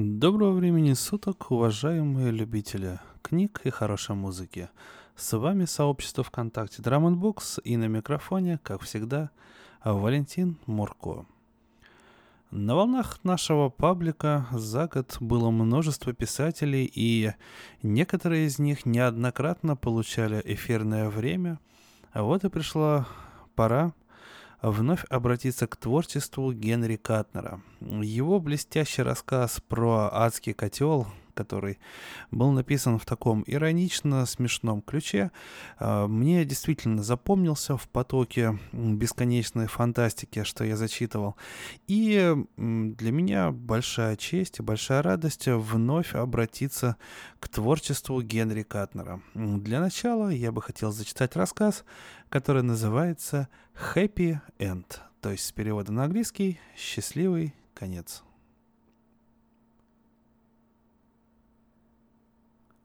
[0.00, 4.70] Доброго времени суток, уважаемые любители книг и хорошей музыки.
[5.16, 9.30] С вами сообщество ВКонтакте Drum Books и на микрофоне, как всегда,
[9.82, 11.26] Валентин Мурко.
[12.52, 17.32] На волнах нашего паблика за год было множество писателей, и
[17.82, 21.58] некоторые из них неоднократно получали эфирное время.
[22.12, 23.08] А вот и пришла
[23.56, 23.94] пора
[24.62, 27.60] вновь обратиться к творчеству Генри Катнера.
[27.80, 31.06] Его блестящий рассказ про адский котел,
[31.38, 31.78] который
[32.32, 35.30] был написан в таком иронично смешном ключе,
[35.78, 41.36] а, мне действительно запомнился в потоке бесконечной фантастики, что я зачитывал.
[41.86, 46.96] И для меня большая честь и большая радость вновь обратиться
[47.38, 49.20] к творчеству Генри Катнера.
[49.34, 51.84] Для начала я бы хотел зачитать рассказ,
[52.28, 53.48] который называется
[53.94, 58.22] «Happy End», то есть с перевода на английский «Счастливый конец».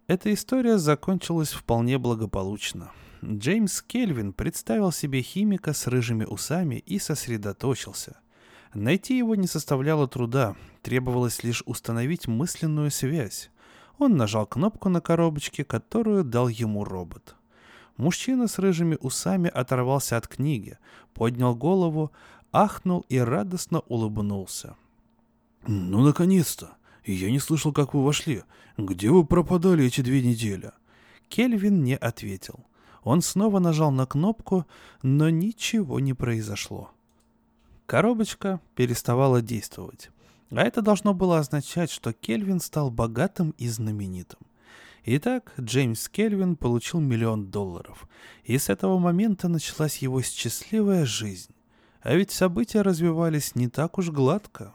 [0.07, 2.91] Эта история закончилась вполне благополучно.
[3.23, 8.17] Джеймс Кельвин представил себе химика с рыжими усами и сосредоточился.
[8.73, 13.49] Найти его не составляло труда, требовалось лишь установить мысленную связь.
[13.97, 17.35] Он нажал кнопку на коробочке, которую дал ему робот.
[17.97, 20.77] Мужчина с рыжими усами оторвался от книги,
[21.13, 22.11] поднял голову,
[22.51, 24.75] ахнул и радостно улыбнулся.
[25.67, 26.71] «Ну, наконец-то!
[27.05, 28.43] Я не слышал, как вы вошли.
[28.77, 30.71] Где вы пропадали эти две недели?»
[31.29, 32.65] Кельвин не ответил.
[33.03, 34.65] Он снова нажал на кнопку,
[35.01, 36.91] но ничего не произошло.
[37.85, 40.09] Коробочка переставала действовать.
[40.51, 44.39] А это должно было означать, что Кельвин стал богатым и знаменитым.
[45.05, 48.07] Итак, Джеймс Кельвин получил миллион долларов,
[48.45, 51.51] и с этого момента началась его счастливая жизнь.
[52.01, 54.73] А ведь события развивались не так уж гладко.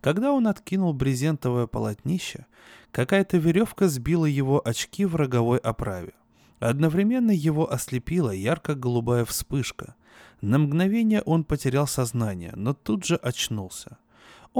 [0.00, 2.46] Когда он откинул брезентовое полотнище,
[2.90, 6.14] какая-то веревка сбила его очки в роговой оправе.
[6.58, 9.96] Одновременно его ослепила ярко-голубая вспышка.
[10.40, 13.98] На мгновение он потерял сознание, но тут же очнулся.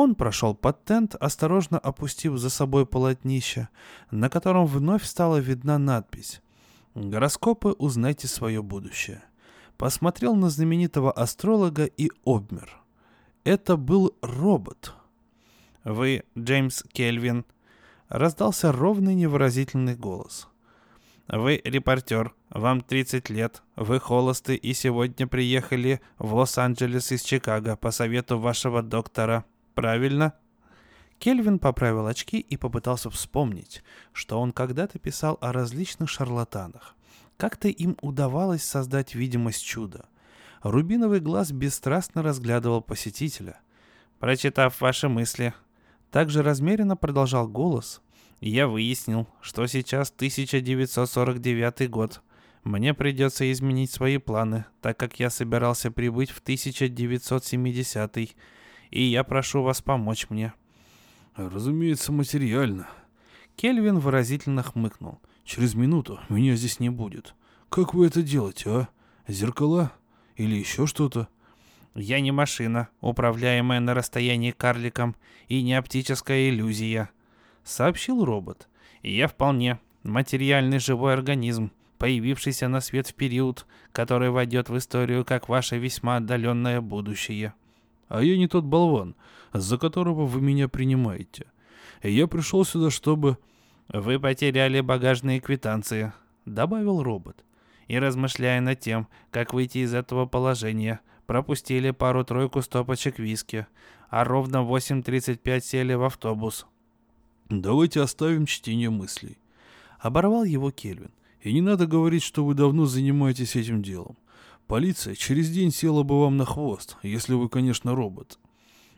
[0.00, 3.68] Он прошел под тент, осторожно опустив за собой полотнище,
[4.12, 6.40] на котором вновь стала видна надпись
[6.94, 9.24] «Гороскопы узнайте свое будущее».
[9.76, 12.80] Посмотрел на знаменитого астролога и обмер.
[13.42, 14.94] Это был робот—
[15.88, 17.44] «Вы Джеймс Кельвин?»
[18.08, 20.46] Раздался ровный невыразительный голос.
[21.26, 27.90] «Вы репортер, вам 30 лет, вы холосты и сегодня приехали в Лос-Анджелес из Чикаго по
[27.90, 29.44] совету вашего доктора,
[29.78, 30.34] правильно?»
[31.20, 36.96] Кельвин поправил очки и попытался вспомнить, что он когда-то писал о различных шарлатанах.
[37.36, 40.06] Как-то им удавалось создать видимость чуда.
[40.62, 43.60] Рубиновый глаз бесстрастно разглядывал посетителя.
[44.18, 45.54] «Прочитав ваши мысли,
[46.10, 48.00] также размеренно продолжал голос.
[48.40, 52.20] Я выяснил, что сейчас 1949 год.
[52.64, 58.34] Мне придется изменить свои планы, так как я собирался прибыть в 1970
[58.90, 60.52] и я прошу вас помочь мне.
[61.36, 62.88] Разумеется, материально.
[63.56, 65.20] Кельвин выразительно хмыкнул.
[65.44, 67.34] Через минуту меня здесь не будет.
[67.68, 68.88] Как вы это делаете, а?
[69.26, 69.92] Зеркала?
[70.36, 71.28] Или еще что-то?
[71.94, 75.16] Я не машина, управляемая на расстоянии карликом,
[75.48, 77.10] и не оптическая иллюзия»,—
[77.64, 78.68] сообщил робот.
[79.02, 85.48] «Я вполне материальный живой организм, появившийся на свет в период, который войдет в историю как
[85.48, 87.54] ваше весьма отдаленное будущее».
[88.08, 89.14] «А я не тот болван,
[89.52, 91.46] за которого вы меня принимаете.
[92.02, 93.38] Я пришел сюда, чтобы...»
[93.88, 96.12] «Вы потеряли багажные квитанции»,—
[96.44, 97.42] добавил робот.
[97.86, 103.66] «И размышляя над тем, как выйти из этого положения, пропустили пару-тройку стопочек виски,
[104.08, 106.66] а ровно в 8.35 сели в автобус.
[107.50, 109.38] «Давайте оставим чтение мыслей»,—
[110.00, 111.10] оборвал его Кельвин.
[111.42, 114.16] «И не надо говорить, что вы давно занимаетесь этим делом.
[114.68, 118.38] Полиция через день села бы вам на хвост, если вы, конечно, робот».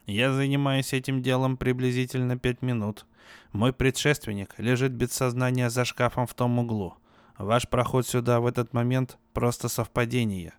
[0.05, 3.06] «Я занимаюсь этим делом приблизительно пять минут.
[3.52, 6.96] Мой предшественник лежит без сознания за шкафом в том углу.
[7.38, 10.55] Ваш проход сюда в этот момент— просто совпадение.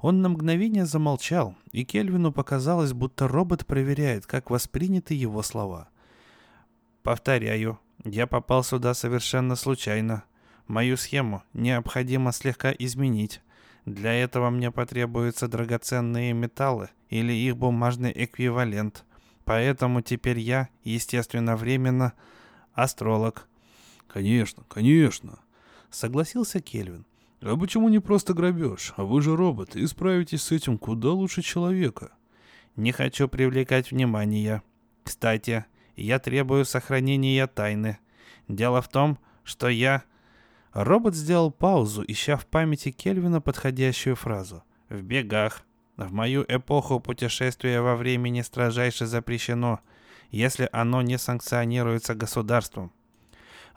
[0.00, 5.88] Он на мгновение замолчал, и Кельвину показалось, будто робот проверяет, как восприняты его слова.
[7.02, 10.24] «Повторяю, я попал сюда совершенно случайно.
[10.66, 13.40] Мою схему необходимо слегка изменить.
[13.84, 19.04] Для этого мне потребуются драгоценные металлы или их бумажный эквивалент.
[19.44, 22.12] Поэтому теперь я, естественно, временно
[22.72, 23.48] астролог».
[24.08, 25.40] «Конечно, конечно»,—
[25.90, 27.04] согласился Кельвин.
[27.44, 28.94] А почему не просто грабеж?
[28.96, 32.12] Вы же робот и справитесь с этим куда лучше человека.
[32.74, 34.62] Не хочу привлекать внимание.
[35.02, 37.98] Кстати, Я требую сохранения тайны.
[38.48, 40.02] Дело в том, что я...
[40.74, 44.64] Робот сделал паузу, ища в памяти Кельвина подходящую фразу.
[44.88, 45.62] В бегах.
[45.96, 49.78] В мою эпоху путешествие во времени строжайше запрещено,
[50.32, 52.92] если оно не санкционируется государством.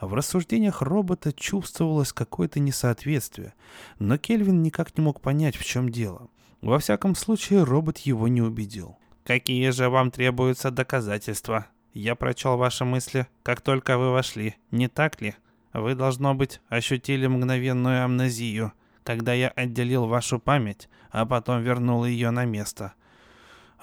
[0.01, 3.53] В рассуждениях робота чувствовалось какое-то несоответствие,
[3.99, 6.29] но Кельвин никак не мог понять, в чем дело.
[6.61, 8.97] Во всяком случае, робот его не убедил.
[9.23, 15.19] «Какие же вам требуются доказательства?» Я прочел ваши мысли, как только вы вошли, не так
[15.19, 15.33] ли?
[15.77, 22.31] Вы, должно быть, ощутили мгновенную амнезию, когда я отделил вашу память, а потом вернул ее
[22.31, 22.95] на место.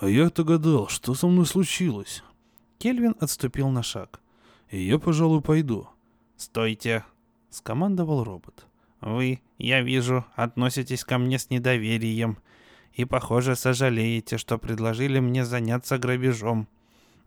[0.00, 2.24] А я-то гадал, что со мной случилось.
[2.78, 4.20] Кельвин отступил на шаг.
[4.70, 5.86] И я, пожалуй, пойду.
[6.36, 7.04] Стойте,
[7.48, 8.66] скомандовал робот.
[9.00, 12.38] Вы, я вижу, относитесь ко мне с недоверием
[12.92, 16.66] и, похоже, сожалеете, что предложили мне заняться грабежом.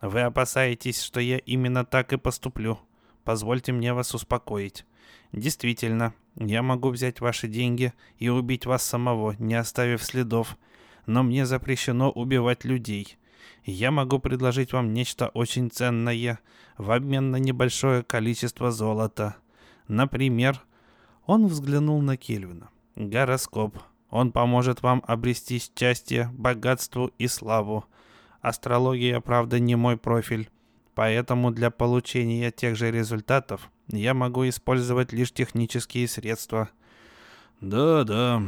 [0.02, 2.78] Вы опасаетесь, что я именно так и поступлю.
[3.28, 4.86] Позвольте мне вас успокоить.
[5.32, 10.56] Действительно, я могу взять ваши деньги и убить вас самого, не оставив следов,
[11.04, 13.18] но мне запрещено убивать людей.
[13.66, 16.38] Я могу предложить вам нечто очень ценное
[16.78, 19.36] в обмен на небольшое количество золота.
[19.88, 20.62] Например,
[21.26, 22.70] он взглянул на Кельвина.
[22.96, 23.76] Гороскоп.
[24.08, 27.84] Он поможет вам обрести счастье, богатство и славу.
[28.40, 30.48] Астрология, правда, не мой профиль,
[30.98, 36.70] поэтому для получения тех же результатов я могу использовать лишь технические средства.
[37.60, 38.42] Да, да,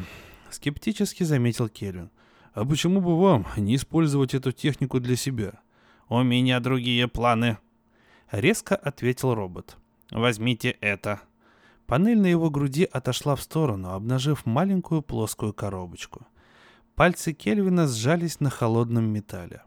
[0.50, 2.10] скептически заметил Кельвин.
[2.52, 5.60] А почему бы вам не использовать эту технику для себя?
[6.08, 7.58] У меня другие планы.
[8.32, 9.76] Резко ответил робот.
[10.10, 11.20] Возьмите это.
[11.86, 16.26] Панель на его груди отошла в сторону, обнажив маленькую плоскую коробочку.
[16.96, 19.62] Пальцы Кельвина сжались на холодном металле.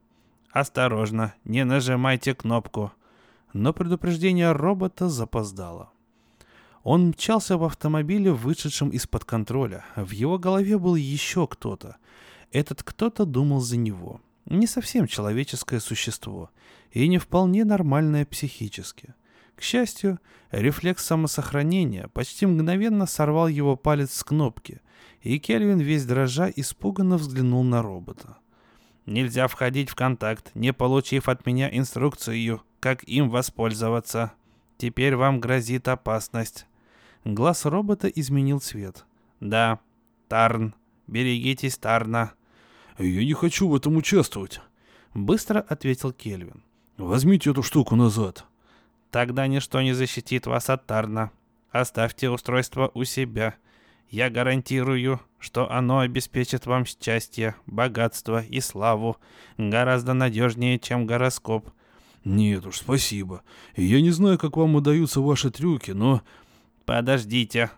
[0.53, 2.91] «Осторожно, не нажимайте кнопку».
[3.53, 5.89] Но предупреждение робота запоздало.
[6.83, 9.83] Он мчался в автомобиле, вышедшем из-под контроля.
[9.95, 11.97] В его голове был еще кто-то.
[12.51, 14.21] Этот кто-то думал за него.
[14.45, 16.51] Не совсем человеческое существо.
[16.91, 19.15] И не вполне нормальное психически.
[19.55, 20.19] К счастью,
[20.51, 24.81] рефлекс самосохранения почти мгновенно сорвал его палец с кнопки,
[25.21, 28.37] и Кельвин весь дрожа испуганно взглянул на робота.
[29.05, 34.33] Нельзя входить в контакт, не получив от меня инструкцию, как им воспользоваться.
[34.77, 36.65] Теперь вам грозит опасность.
[37.25, 39.05] Глаз робота изменил цвет.
[39.39, 39.79] Да,
[40.29, 40.73] Тарн.
[41.07, 42.33] Берегитесь Тарна.
[42.97, 44.61] Я не хочу в этом участвовать.
[45.13, 46.63] Быстро ответил Кельвин.
[46.97, 48.45] Возьмите эту штуку назад.
[49.11, 51.31] Тогда ничто не защитит вас от Тарна.
[51.71, 53.55] Оставьте устройство у себя.
[54.09, 59.17] Я гарантирую, что оно обеспечит вам счастье, богатство и славу
[59.57, 61.69] гораздо надежнее, чем гороскоп.
[62.23, 63.41] Нет уж, спасибо.
[63.75, 66.21] Я не знаю, как вам удаются ваши трюки, но...
[66.85, 67.71] Подождите,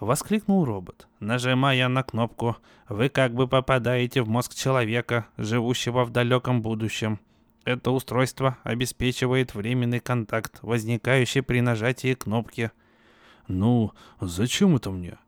[0.00, 1.08] воскликнул робот.
[1.20, 2.56] Нажимая на кнопку,
[2.88, 7.18] вы как бы попадаете в мозг человека, живущего в далеком будущем.
[7.64, 12.70] Это устройство обеспечивает временный контакт, возникающий при нажатии кнопки.
[13.48, 15.18] Ну, зачем это мне?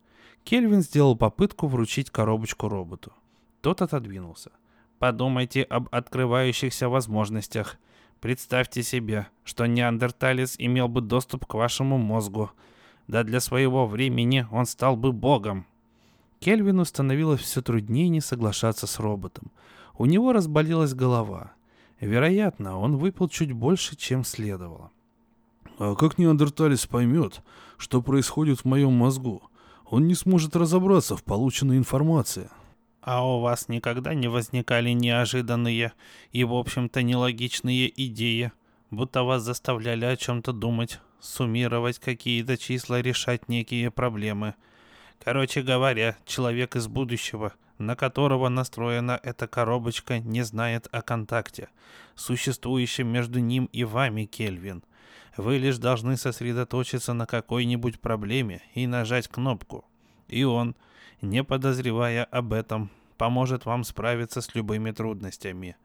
[0.43, 3.13] Кельвин сделал попытку вручить коробочку роботу.
[3.61, 4.51] Тот отодвинулся.
[4.99, 7.77] Подумайте об открывающихся возможностях.
[8.19, 12.51] Представьте себе, что неандерталец имел бы доступ к вашему мозгу.
[13.07, 15.65] Да для своего времени он стал бы богом.
[16.39, 19.51] Кельвину становилось все труднее не соглашаться с роботом.
[19.97, 21.53] У него разболелась голова.
[21.99, 24.91] Вероятно, он выпил чуть больше, чем следовало.
[25.77, 27.41] А как неандерталец поймет,
[27.77, 29.43] что происходит в моем мозгу?
[29.89, 32.49] Он не сможет разобраться в полученной информации.
[33.01, 35.93] А у вас никогда не возникали неожиданные
[36.31, 38.51] и, в общем-то, нелогичные идеи,
[38.91, 44.55] будто вас заставляли о чем-то думать, суммировать какие-то числа, решать некие проблемы.
[45.23, 51.69] Короче говоря, человек из будущего, на которого настроена эта коробочка, не знает о контакте,
[52.15, 54.83] существующем между ним и вами, Кельвин.
[55.39, 59.85] Вы лишь должны сосредоточиться на какой-нибудь проблеме и нажать кнопку.
[60.27, 60.75] И он,
[61.21, 65.77] не подозревая об этом, поможет вам справиться с любыми трудностями.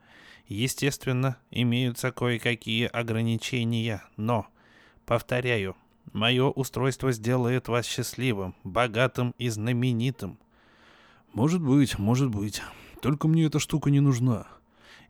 [0.49, 4.49] Естественно, имеются кое-какие ограничения, но,
[5.07, 5.77] повторяю,
[6.13, 10.37] мое устройство сделает вас счастливым, богатым и знаменитым.
[11.33, 12.61] Может быть, может быть.
[13.01, 14.49] Только мне эта штука не нужна.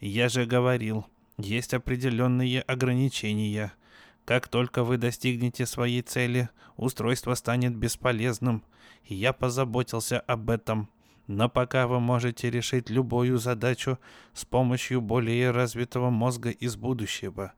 [0.00, 1.06] Я же говорил,
[1.38, 3.72] есть определенные ограничения–
[4.24, 8.64] как только вы достигнете своей цели, устройство станет бесполезным.
[9.04, 10.88] Я позаботился об этом.
[11.26, 13.98] Но пока вы можете решить любую задачу
[14.34, 17.52] с помощью более развитого мозга из будущего.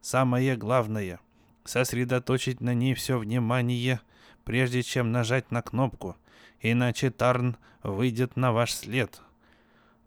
[0.00, 1.20] Самое главное—
[1.64, 4.00] сосредоточить на ней все внимание,
[4.44, 6.16] прежде чем нажать на кнопку,
[6.60, 9.20] иначе Тарн выйдет на ваш след.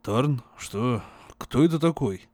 [0.01, 0.43] Тарн?
[0.57, 1.01] Что?
[1.37, 2.27] Кто это такой?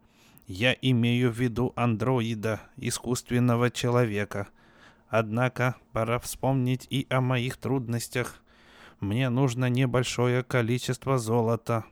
[0.53, 4.49] Я имею в виду андроида, искусственного человека.
[5.07, 8.41] Однако пора вспомнить и о моих трудностях.
[8.99, 11.85] Мне нужно небольшое количество золота.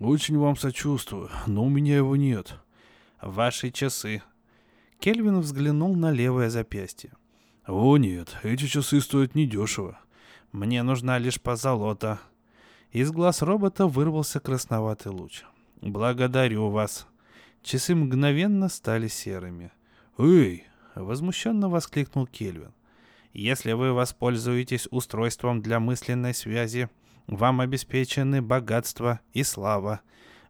[0.00, 2.56] Очень вам сочувствую, но у меня его нет.
[3.22, 4.22] Ваши часы.
[5.00, 7.12] Кельвин взглянул на левое запястье.
[7.66, 9.98] О нет, эти часы стоят недешево.
[10.52, 12.20] Мне нужна лишь позолота.
[12.92, 15.44] Из глаз робота вырвался красноватый луч.
[15.80, 17.07] Благодарю вас.
[17.62, 19.72] Часы мгновенно стали серыми.
[20.16, 22.72] «Эй!»— возмущенно воскликнул Кельвин.
[23.32, 26.88] «Если вы воспользуетесь устройством для мысленной связи,
[27.26, 30.00] вам обеспечены богатство и слава.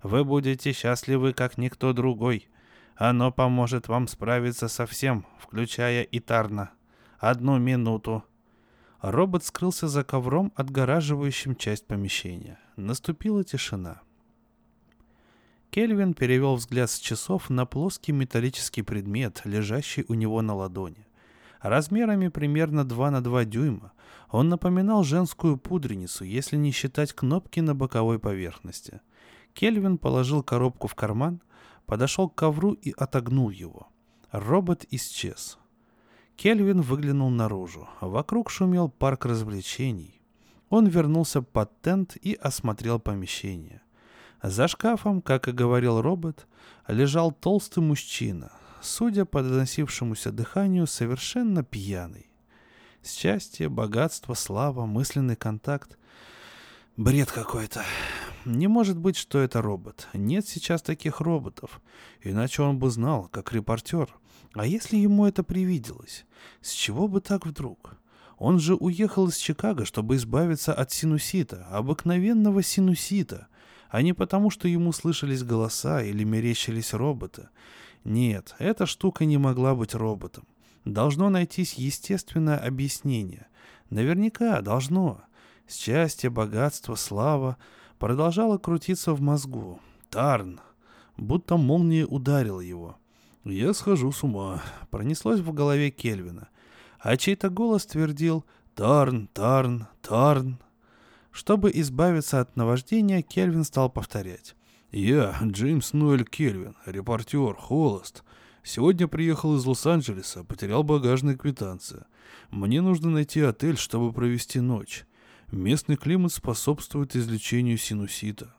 [0.02, 2.48] Вы будете счастливы, как никто другой.
[2.94, 6.70] Оно поможет вам справиться со всем, включая и Тарна.
[7.18, 8.24] Одну минуту».
[9.00, 12.58] Робот скрылся за ковром, отгораживающим часть помещения.
[12.76, 14.02] Наступила тишина.
[15.70, 21.06] Кельвин перевел взгляд с часов на плоский металлический предмет, лежащий у него на ладони.
[21.60, 23.92] Размерами примерно 2 на 2 дюйма
[24.30, 29.00] он напоминал женскую пудреницу, если не считать кнопки на боковой поверхности.
[29.52, 31.42] Кельвин положил коробку в карман,
[31.86, 33.88] подошел к ковру и отогнул его.
[34.30, 35.58] Робот исчез.
[36.36, 37.88] Кельвин выглянул наружу.
[38.00, 40.20] Вокруг шумел парк развлечений.
[40.68, 43.82] Он вернулся под тент и осмотрел помещение.
[44.42, 46.46] За шкафом, как и говорил робот,
[46.86, 52.30] лежал толстый мужчина, судя по доносившемуся дыханию, совершенно пьяный.
[53.04, 55.98] Счастье, богатство, слава, мысленный контакт.
[56.96, 57.84] Бред какой-то.
[58.44, 60.08] Не может быть, что это робот.
[60.14, 61.80] Нет сейчас таких роботов.
[62.22, 64.08] Иначе он бы знал, как репортер.
[64.54, 66.26] А если ему это привиделось?
[66.60, 67.96] С чего бы так вдруг?
[68.36, 73.48] Он же уехал из Чикаго, чтобы избавиться от синусита, обыкновенного синусита—
[73.88, 77.48] а не потому, что ему слышались голоса или мерещились роботы.
[78.04, 80.44] Нет, эта штука не могла быть роботом.
[80.84, 83.46] Должно найтись естественное объяснение.
[83.90, 85.20] Наверняка должно.
[85.68, 87.56] Счастье, богатство, слава
[87.98, 89.80] продолжало крутиться в мозгу.
[90.10, 90.60] Тарн.
[91.16, 92.96] Будто молния ударила его.
[93.44, 96.48] «Я схожу с ума»,— пронеслось в голове Кельвина.
[97.00, 100.58] А чей-то голос твердил «Тарн, Тарн, Тарн».
[101.30, 104.56] Чтобы избавиться от наваждения, Кельвин стал повторять.
[104.90, 108.24] «Я Джеймс Ноэль Кельвин, репортер, холост.
[108.62, 112.04] Сегодня приехал из Лос-Анджелеса, потерял багажные квитанции.
[112.50, 115.04] Мне нужно найти отель, чтобы провести ночь.
[115.50, 118.54] Местный климат способствует излечению синусита».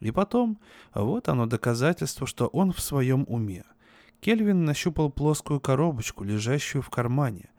[0.00, 0.58] И потом,
[0.94, 3.64] вот оно доказательство, что он в своем уме.
[4.20, 7.50] Кельвин нащупал плоскую коробочку, лежащую в кармане,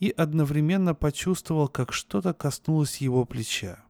[0.00, 3.84] и одновременно почувствовал, как что-то коснулось его плеча.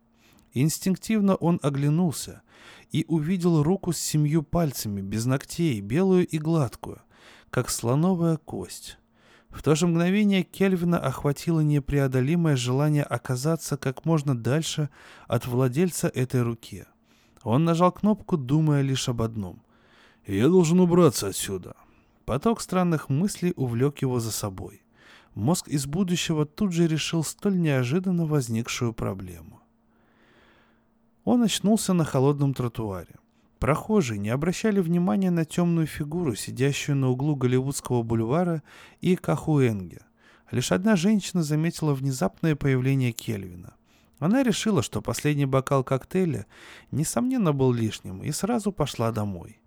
[0.52, 2.42] Инстинктивно он оглянулся
[2.90, 7.00] и увидел руку с семью пальцами, без ногтей, белую и гладкую,
[7.50, 8.98] как слоновая кость.
[9.50, 14.90] В то же мгновение Кельвина охватило непреодолимое желание оказаться как можно дальше
[15.26, 16.84] от владельца этой руки.
[17.42, 19.62] Он нажал кнопку, думая лишь об одном.
[20.26, 21.74] «Я должен убраться отсюда».
[22.26, 24.82] Поток странных мыслей увлек его за собой.
[25.34, 29.57] Мозг из будущего тут же решил столь неожиданно возникшую проблему.
[31.30, 33.16] Он очнулся на холодном тротуаре.
[33.58, 38.62] Прохожие не обращали внимания на темную фигуру, сидящую на углу Голливудского бульвара
[39.02, 40.00] и Кахуэнге.
[40.50, 43.74] Лишь одна женщина заметила внезапное появление Кельвина.
[44.18, 46.46] Она решила, что последний бокал коктейля,
[46.92, 49.60] несомненно, был лишним, и сразу пошла домой.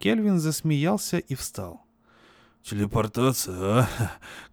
[0.00, 1.86] Кельвин засмеялся и встал.
[2.64, 3.88] «Телепортация, а?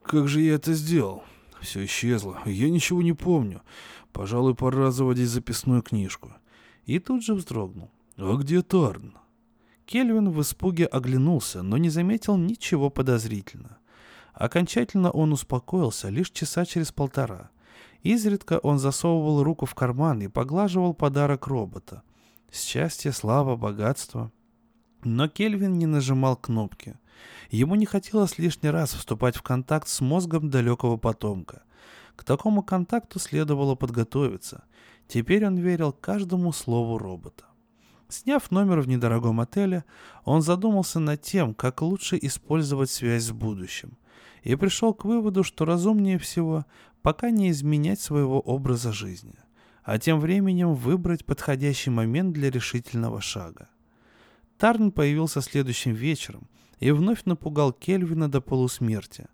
[0.03, 1.24] Как же я это сделал?
[1.62, 2.38] Все исчезло.
[2.45, 3.63] Я ничего не помню.
[4.12, 6.31] Пожалуй, пора заводить записную книжку
[6.86, 7.90] и тут же вздрогнул.
[8.18, 9.18] «А где Тарн?»
[9.86, 13.78] Кельвин в испуге оглянулся, но не заметил ничего подозрительного.
[14.34, 17.52] Окончательно он успокоился лишь часа через полтора.
[18.02, 22.04] Изредка он засовывал руку в карман и поглаживал подарок робота.
[22.52, 24.32] Счастье, слава, богатство.
[25.04, 26.98] Но Кельвин не нажимал кнопки.
[27.50, 31.63] Ему не хотелось лишний раз вступать в контакт с мозгом далекого потомка.
[32.16, 34.63] К такому контакту следовало подготовиться.
[35.13, 37.43] Теперь он верил каждому слову робота.
[38.10, 39.86] Сняв номер в недорогом отеле,
[40.25, 44.00] он задумался над тем, как лучше использовать связь с будущим,
[44.41, 46.65] и пришел к выводу, что разумнее всего
[47.03, 49.36] пока не изменять своего образа жизни,
[49.84, 53.70] а тем временем выбрать подходящий момент для решительного шага.
[54.58, 59.27] Тарн появился следующим вечером, и вновь напугал Кельвина до полусмерти.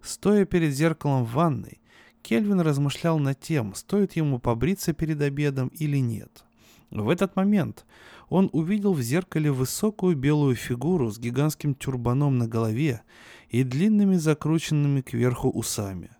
[0.00, 1.80] Стоя перед зеркалом в ванной,
[2.24, 6.46] Кельвин размышлял над тем, стоит ему побриться перед обедом или нет.
[6.90, 7.84] В этот момент
[8.30, 13.02] он увидел в зеркале высокую белую фигуру с гигантским тюрбаном на голове
[13.50, 16.12] и длинными закрученными кверху усами.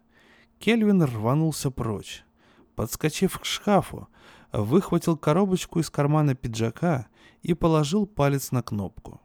[0.59, 2.23] Кельвин рванулся прочь.
[2.77, 4.09] Подскочив к шкафу,
[4.53, 7.07] выхватил коробочку из кармана пиджака
[7.41, 9.23] и положил палец на кнопку.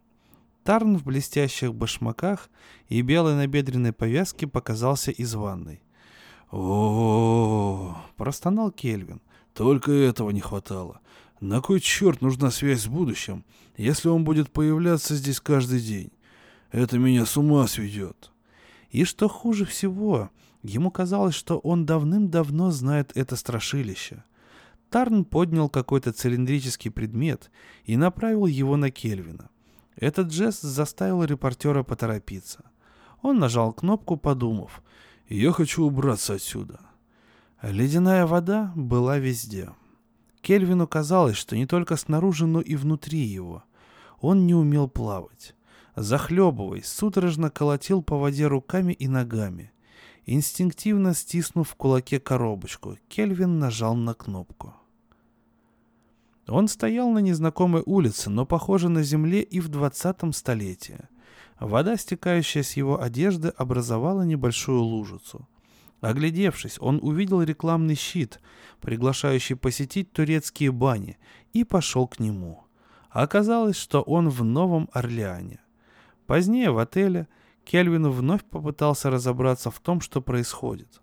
[0.63, 2.49] Тарн в блестящих башмаках
[2.87, 5.81] и белой набедренной повязке показался из ванной.
[6.51, 9.21] О, простонал Кельвин.
[9.53, 11.01] «Только этого не хватало.
[11.41, 13.43] На кой черт нужна связь с будущим,
[13.77, 16.11] если он будет появляться здесь каждый день?
[16.71, 18.31] Это меня с ума сведет».
[18.89, 20.29] И что хуже всего,
[20.63, 24.23] ему казалось, что он давным-давно знает это страшилище.
[24.89, 27.51] Тарн поднял какой-то цилиндрический предмет
[27.85, 29.49] и направил его на Кельвина.
[29.95, 32.63] Этот жест заставил репортера поторопиться.
[33.21, 34.81] Он нажал кнопку, подумав,
[35.29, 36.79] «Я хочу убраться отсюда».
[37.61, 39.69] Ледяная вода была везде.
[40.41, 43.63] Кельвину казалось, что не только снаружи, но и внутри его.
[44.21, 45.55] Он не умел плавать.
[45.95, 49.71] Захлебываясь, судорожно колотил по воде руками и ногами.
[50.25, 54.73] Инстинктивно стиснув в кулаке коробочку, Кельвин нажал на кнопку.
[56.47, 60.99] Он стоял на незнакомой улице, но, похоже, на земле и в двадцатом столетии.
[61.59, 65.47] Вода, стекающая с его одежды, образовала небольшую лужицу.
[66.01, 68.39] Оглядевшись, он увидел рекламный щит,
[68.79, 71.17] приглашающий посетить турецкие бани,
[71.51, 72.63] и пошел к нему.
[73.09, 75.59] Оказалось, что он в Новом Орлеане.
[76.25, 77.27] Позднее в отеле
[77.65, 81.01] Кельвин вновь попытался разобраться в том, что происходит.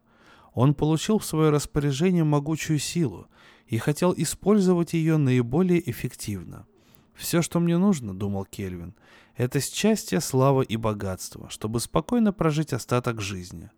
[0.54, 3.28] Он получил в свое распоряжение могучую силу,
[3.66, 6.66] и хотел использовать ее наиболее эффективно.
[7.14, 8.94] «Все, что мне нужно,— думал Кельвин,—
[9.36, 13.70] это счастье, слава и богатство, чтобы спокойно прожить остаток жизни».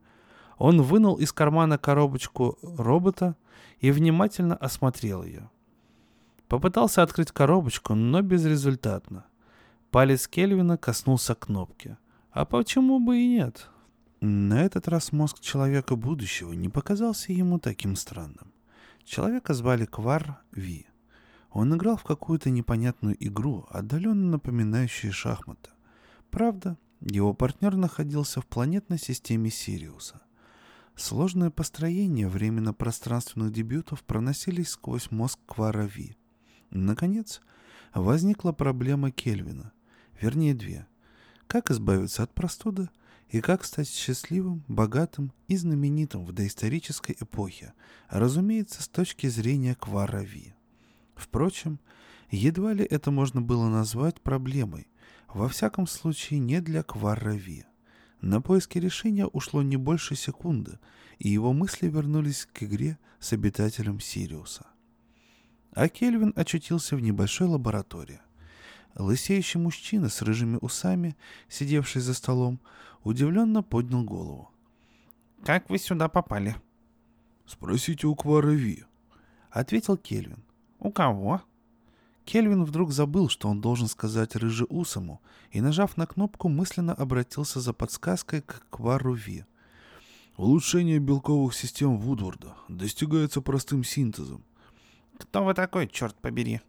[0.58, 3.36] Он вынул из кармана коробочку робота
[3.78, 5.48] и внимательно осмотрел ее.
[6.48, 9.24] Попытался открыть коробочку, но безрезультатно.
[9.92, 11.96] Палец Кельвина коснулся кнопки.
[12.32, 13.68] А почему бы и нет?
[14.20, 18.52] На этот раз мозг человека будущего не показался ему таким странным.
[19.04, 20.87] Человека звали Квар Ви.
[21.58, 25.70] Он играл в какую-то непонятную игру, отдаленно напоминающую шахматы.
[26.30, 30.20] Правда, его партнер находился в планетной системе Сириуса.
[30.94, 36.16] Сложные построения временно-пространственных дебютов проносились сквозь мозг Квара Ви.
[36.70, 37.40] Наконец,
[37.92, 39.72] возникла проблема Кельвина.
[40.20, 40.86] Вернее, две.
[41.48, 42.88] Как избавиться от простуды
[43.30, 47.74] и как стать счастливым, богатым и знаменитым в доисторической эпохе,
[48.08, 50.54] разумеется, с точки зрения Кварави.
[51.18, 51.80] Впрочем,
[52.30, 54.86] едва ли это можно было назвать проблемой,
[55.26, 57.66] во всяком случае не для Кварави.
[58.20, 60.78] На поиски решения ушло не больше секунды,
[61.18, 64.66] и его мысли вернулись к игре с обитателем Сириуса.
[65.72, 68.20] А Кельвин очутился в небольшой лаборатории.
[68.94, 71.16] Лысеющий мужчина с рыжими усами,
[71.48, 72.60] сидевший за столом,
[73.02, 74.50] удивленно поднял голову.
[75.44, 76.56] «Как вы сюда попали?»
[77.46, 78.84] «Спросите у Квара Ви»,—
[79.50, 80.42] ответил Кельвин.
[80.78, 81.42] «У кого?»
[82.24, 87.72] Кельвин вдруг забыл, что он должен сказать рыжеусому, и, нажав на кнопку, мысленно обратился за
[87.72, 89.44] подсказкой к Квару Ви.
[90.36, 94.44] «Улучшение белковых систем Вудворда достигается простым синтезом».
[95.18, 96.60] «Кто вы такой, черт побери?»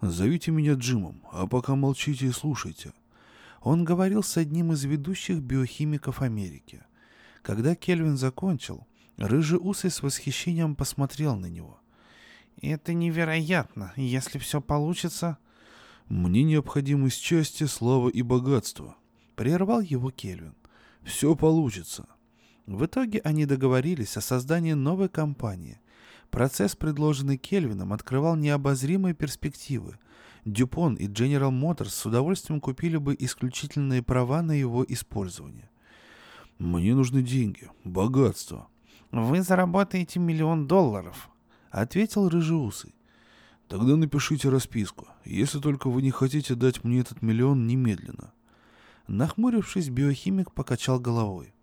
[0.00, 2.92] «Зовите меня Джимом, а пока молчите и слушайте»,
[3.66, 6.84] он говорил с одним из ведущих биохимиков Америки.
[7.42, 11.80] Когда Кельвин закончил, рыжий усый с восхищением посмотрел на него.
[12.60, 15.38] «Это невероятно, если все получится...»
[16.08, 18.96] «Мне необходимы счастье, слава и богатство»,—
[19.34, 20.54] прервал его Кельвин.
[21.02, 22.06] «Все получится».
[22.66, 25.80] В итоге они договорились о создании новой компании.
[26.30, 29.98] Процесс, предложенный Кельвином, открывал необозримые перспективы,
[30.46, 35.68] Дюпон и General Motors с удовольствием купили бы исключительные права на его использование.
[36.58, 38.68] «Мне нужны деньги, богатство».
[39.10, 41.30] «Вы заработаете миллион долларов»,—
[41.82, 42.94] ответил Рыжеусый.
[43.68, 48.32] «Тогда напишите расписку, если только вы не хотите дать мне этот миллион немедленно».
[49.08, 51.54] Нахмурившись, биохимик покачал головой.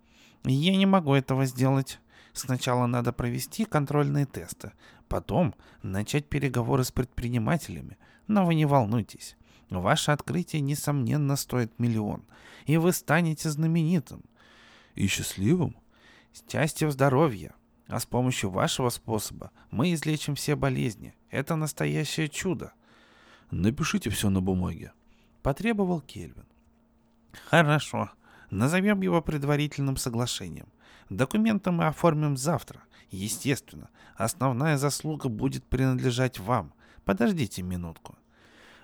[0.43, 1.99] «Я не могу этого сделать.
[2.33, 4.73] Сначала надо провести контрольные тесты,
[5.07, 7.97] потом начать переговоры с предпринимателями,
[8.27, 9.37] но вы не волнуйтесь.
[9.69, 12.23] Ваше открытие, несомненно, стоит миллион,
[12.65, 14.23] и вы станете знаменитым.
[14.95, 15.75] И счастливым?
[16.33, 17.53] Счастье в здоровье.
[17.87, 21.15] А с помощью вашего способа мы излечим все болезни.
[21.29, 22.73] Это настоящее чудо.
[23.51, 24.93] Напишите все на бумаге.
[25.41, 26.45] Потребовал Кельвин.
[27.49, 28.11] Хорошо.
[28.49, 30.67] Назовем его предварительным соглашением.
[31.09, 32.83] Документы мы оформим завтра.
[33.09, 36.73] Естественно, основная заслуга будет принадлежать вам.
[37.03, 38.17] Подождите минутку.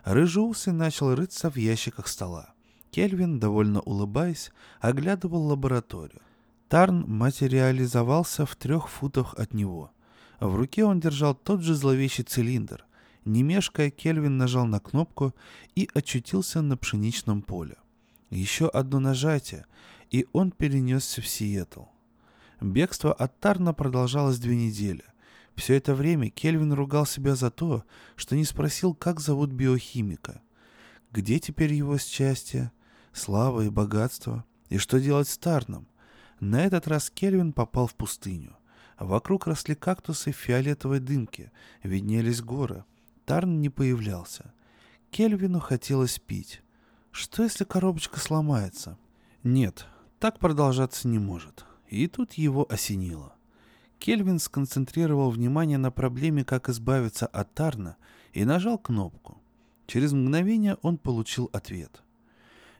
[0.03, 2.53] Рыжеусый начал рыться в ящиках стола.
[2.91, 6.21] Кельвин, довольно улыбаясь, оглядывал лабораторию.
[6.69, 9.91] Тарн материализовался в трех футах от него.
[10.39, 12.85] В руке он держал тот же зловещий цилиндр.
[13.25, 15.33] Не мешкая, Кельвин нажал на кнопку
[15.73, 17.77] и очутился на пшеничном поле.
[18.29, 19.65] Еще одно нажатие,
[20.11, 21.85] и он перенесся в Сиэтл.
[22.61, 25.03] Бегство от Тарна продолжалось две недели.
[25.55, 27.83] Все это время Кельвин ругал себя за то,
[28.15, 30.39] что не спросил, как зовут биохимика.
[31.11, 32.71] Где теперь его счастье,
[33.11, 34.45] слава и богатство?
[34.69, 35.87] И что делать с Тарном?
[36.39, 38.55] На этот раз Кельвин попал в пустыню.
[38.97, 41.51] Вокруг росли кактусы в фиолетовой дымке,
[41.83, 42.83] виднелись горы.
[43.25, 44.53] Тарн не появлялся.
[45.11, 46.61] Кельвину хотелось пить.
[47.11, 48.97] Что если коробочка сломается?
[49.43, 49.87] Нет,
[50.19, 51.65] так продолжаться не может.
[51.87, 53.33] И тут его осенило.
[53.97, 57.97] Кельвин сконцентрировал внимание на проблеме, как избавиться от Тарна,
[58.31, 59.41] и нажал кнопку.
[59.87, 62.03] Через мгновение он получил ответ.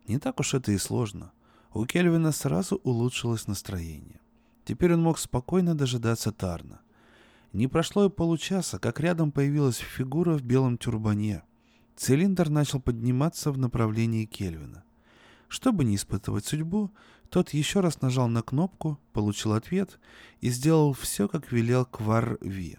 [0.08, 1.32] Не так уж это и сложно.
[1.73, 4.19] У Кельвина сразу улучшилось настроение.
[4.65, 6.82] Теперь он мог спокойно дожидаться Тарна.
[7.53, 11.43] Не прошло и получаса, как рядом появилась фигура в белом тюрбане.
[11.95, 14.84] Цилиндр начал подниматься в направлении Кельвина.
[15.47, 16.91] Чтобы не испытывать судьбу,
[17.29, 19.99] тот еще раз нажал на кнопку, получил ответ
[20.41, 22.77] и сделал все, как велел Квар Ви.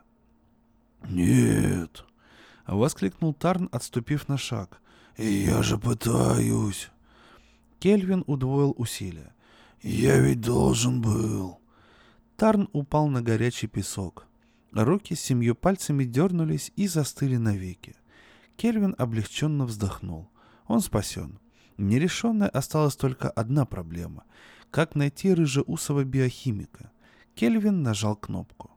[1.09, 2.05] «Нет!»—
[2.67, 4.81] воскликнул Тарн, отступив на шаг.
[5.17, 6.91] «Я же пытаюсь!»
[7.81, 9.35] Кельвин удвоил усилия.
[9.83, 11.61] «Я ведь должен был!»
[12.37, 14.27] Тарн упал на горячий песок.
[14.73, 17.97] Руки с семью пальцами дернулись и застыли навеки.
[18.57, 20.29] Кельвин облегченно вздохнул.
[20.67, 21.39] Он спасен.
[21.79, 24.25] Нерешенной осталась только одна проблема.
[24.71, 26.93] Как найти рыжеусого биохимика?
[27.35, 28.71] Кельвин нажал кнопку.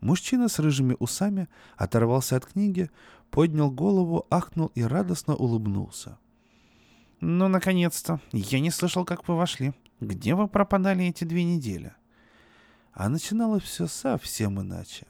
[0.00, 2.90] Мужчина с рыжими усами оторвался от книги,
[3.30, 6.18] поднял голову, ахнул и радостно улыбнулся.
[7.20, 8.20] «Ну, наконец-то!
[8.32, 9.72] Я не слышал, как вы вошли.
[10.00, 11.94] Где вы пропадали эти две недели?»
[12.92, 15.06] А начиналось все совсем иначе.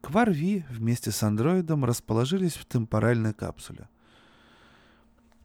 [0.00, 3.88] Кварви вместе с андроидом расположились в темпоральной капсуле.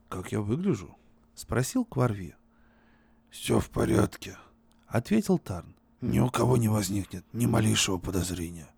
[0.08, 0.96] «Как я выгляжу?»—
[1.36, 2.36] спросил Кварви.
[3.30, 4.38] «Все в порядке»,—
[4.88, 5.76] ответил Тарн.
[6.02, 8.70] «Ни у кого не возникнет ни малейшего подозрения».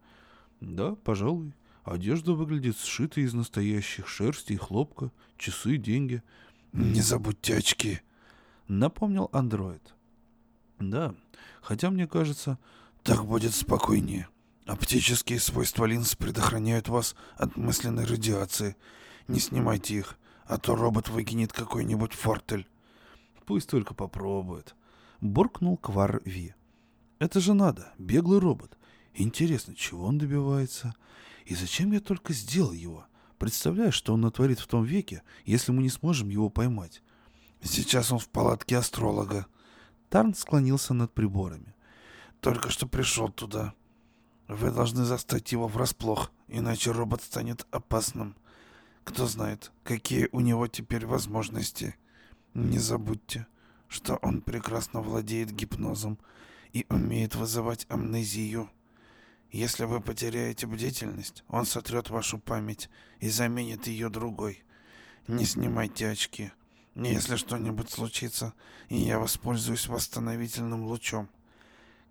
[0.60, 1.54] «Да, пожалуй.
[1.84, 6.22] Одежда выглядит сшитой из настоящих шерсти и хлопка, часы, деньги».
[6.74, 8.02] «Не забудьте очки»,—
[8.68, 9.94] напомнил андроид.
[10.80, 11.16] «Да,
[11.62, 12.58] хотя мне кажется...»
[13.04, 14.28] «Так будет спокойнее.
[14.68, 18.76] Оптические свойства линз предохраняют вас от мысленной радиации.
[19.28, 20.20] Не снимайте их
[20.52, 22.68] а то робот выкинет какой-нибудь фортель.
[23.46, 24.76] Пусть только попробует.
[25.22, 26.54] Буркнул Квар Ви.
[27.20, 28.78] Это же надо, беглый робот.
[29.14, 30.94] Интересно, чего он добивается?
[31.46, 33.06] И зачем я только сделал его?
[33.42, 37.02] Представляешь, что он натворит в том веке, если мы не сможем его поймать?
[37.64, 39.48] Сейчас он в палатке астролога.
[40.12, 41.74] Тарн склонился над приборами.
[42.40, 43.74] Только что пришел туда.
[44.48, 48.36] Вы должны застать его врасплох, иначе робот станет опасным.
[49.06, 51.96] Кто знает, какие у него теперь возможности.
[52.54, 53.48] Не забудьте,
[53.88, 56.20] что он прекрасно владеет гипнозом
[56.74, 58.70] и умеет вызывать амнезию.
[59.52, 64.64] Если вы потеряете бдительность, он сотрет вашу память и заменит ее другой.
[65.28, 66.52] Не снимайте очки.
[66.96, 68.54] Если что-нибудь случится,
[68.90, 71.30] и я воспользуюсь восстановительным лучом.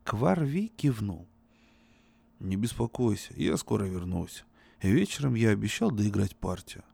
[0.05, 1.27] Кварви кивнул.
[2.41, 4.45] «Не беспокойся, я скоро вернусь.
[4.83, 6.85] Вечером я обещал доиграть партию.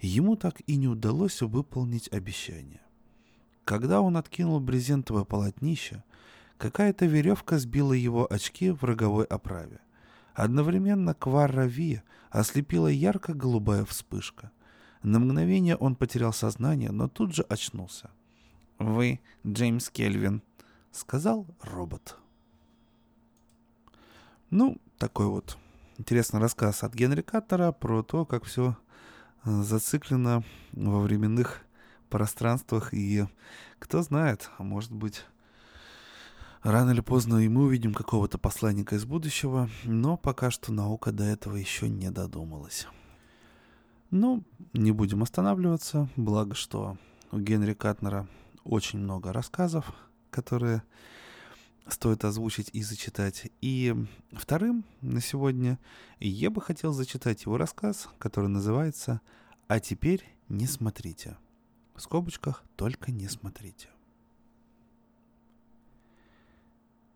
[0.00, 2.80] Ему так и не удалось выполнить обещание.
[3.64, 6.04] Когда он откинул брезентовое полотнище,
[6.58, 9.80] какая-то веревка сбила его очки в роговой оправе.
[10.34, 14.50] Одновременно Кварра Ви ослепила ярко-голубая вспышка.
[15.02, 18.10] На мгновение он потерял сознание, но тут же очнулся.
[18.78, 20.42] «Вы Джеймс Кельвин»,—
[20.92, 22.18] сказал робот.
[24.50, 25.58] Ну, такой вот
[25.98, 28.78] интересный рассказ от Генри Каттера про то, как все
[29.44, 30.42] зациклено
[30.72, 31.66] во временных
[32.08, 32.94] пространствах.
[32.94, 33.26] И
[33.78, 35.26] кто знает, а может быть,
[36.62, 41.24] рано или поздно и мы увидим какого-то посланника из будущего, но пока что наука до
[41.24, 42.86] этого еще не додумалась.
[44.10, 44.42] Ну,
[44.72, 46.96] не будем останавливаться, благо что
[47.30, 48.26] у Генри Катнера
[48.64, 49.92] очень много рассказов,
[50.30, 50.82] которые
[51.86, 53.50] стоит озвучить и зачитать.
[53.60, 53.94] И
[54.32, 55.78] вторым на сегодня
[56.20, 59.20] я бы хотел зачитать его рассказ, который называется
[59.68, 61.36] «А теперь не смотрите».
[61.94, 63.88] В скобочках только не смотрите.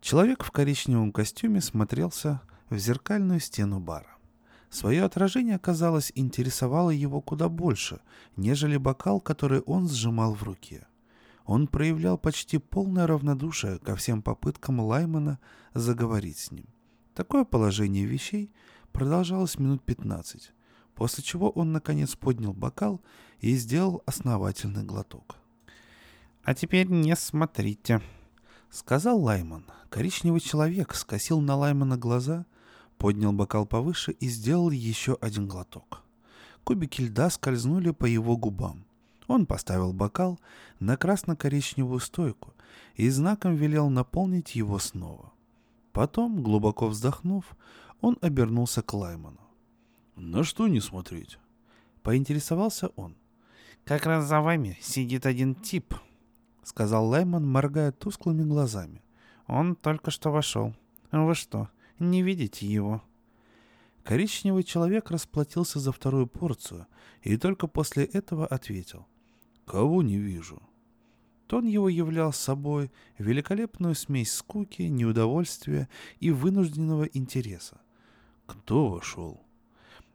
[0.03, 4.17] Человек в коричневом костюме смотрелся в зеркальную стену бара.
[4.69, 8.01] Свое отражение, казалось, интересовало его куда больше,
[8.35, 10.85] нежели бокал, который он сжимал в руке.
[11.45, 15.39] Он проявлял почти полное равнодушие ко всем попыткам Лаймана
[15.73, 16.65] заговорить с ним.
[17.15, 18.51] Такое положение вещей
[18.91, 20.51] продолжалось минут пятнадцать,
[20.95, 22.99] после чего он наконец поднял бокал
[23.39, 25.37] и сделал основательный глоток.
[26.43, 28.01] «А теперь не смотрите»,—
[28.73, 29.63] сказал Лайман.
[29.89, 32.45] Коричневый человек скосил на Лаймана глаза,
[32.97, 36.01] поднял бокал повыше и сделал еще один глоток.
[36.63, 38.85] Кубики льда скользнули по его губам.
[39.27, 40.39] Он поставил бокал
[40.79, 42.53] на красно-коричневую стойку
[42.95, 45.31] и знаком велел наполнить его снова.
[45.91, 47.45] Потом, глубоко вздохнув,
[48.01, 49.39] он обернулся к Лайману.
[50.15, 51.37] «На что не смотреть?»
[52.01, 53.15] Поинтересовался он.
[53.85, 55.93] «Как раз за вами сидит один тип»,—
[56.63, 59.01] сказал Лайман, моргая тусклыми глазами.
[59.47, 60.73] «Он только что вошел.
[61.11, 63.03] Вы что, не видите его?»
[64.03, 66.87] Коричневый человек расплатился за вторую порцию
[67.21, 69.07] и только после этого ответил.
[69.65, 70.61] «Кого не вижу?»
[71.47, 75.87] Тон его являл собой великолепную смесь скуки, неудовольствия
[76.19, 77.79] и вынужденного интереса.
[78.45, 79.41] «Кто вошел?»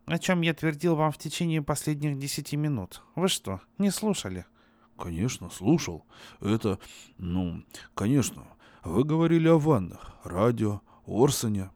[0.07, 3.03] «О чем я твердил вам в течение последних десяти минут.
[3.15, 4.47] Вы что, не слушали?»
[4.99, 6.05] «Конечно, слушал.
[6.41, 6.79] Это,
[7.19, 7.63] ну,
[7.95, 8.45] конечно.
[8.83, 11.71] Вы говорили о ваннах, радио, Орсоне».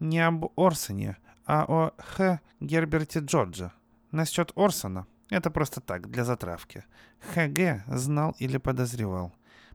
[0.00, 2.40] «Не об Орсоне, а о Х.
[2.60, 3.72] Герберте Джорджа.
[4.10, 6.84] Насчет Орсона это просто так, для затравки.
[7.34, 9.32] ХГ знал или подозревал.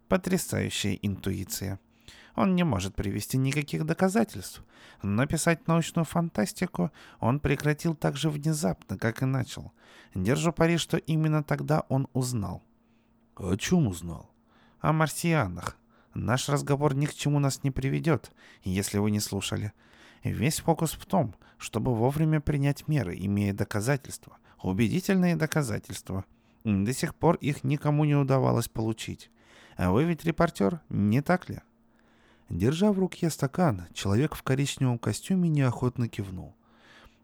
[0.08, 1.80] Потрясающая интуиция.
[2.36, 4.64] Он не может привести никаких доказательств,
[5.04, 9.74] но писать научную фантастику он прекратил так же внезапно, как и начал.
[10.16, 12.64] Держу пари, что именно тогда он узнал.
[13.42, 14.30] О чем узнал?
[14.82, 15.76] О марсианах.
[16.14, 18.32] Наш разговор ни к чему нас не приведет,
[18.64, 19.74] если вы не слушали.
[20.24, 24.38] Весь фокус в том, чтобы вовремя принять меры, имея доказательства.
[24.62, 26.24] Убедительные доказательства.
[26.64, 29.32] До сих пор их никому не удавалось получить.
[29.76, 31.62] А вы ведь репортер, не так ли?
[32.48, 36.54] Держа в руке стакан, человек в коричневом костюме неохотно кивнул.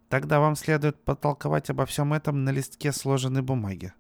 [0.10, 3.94] Тогда вам следует потолковать обо всем этом на листке сложенной бумаги.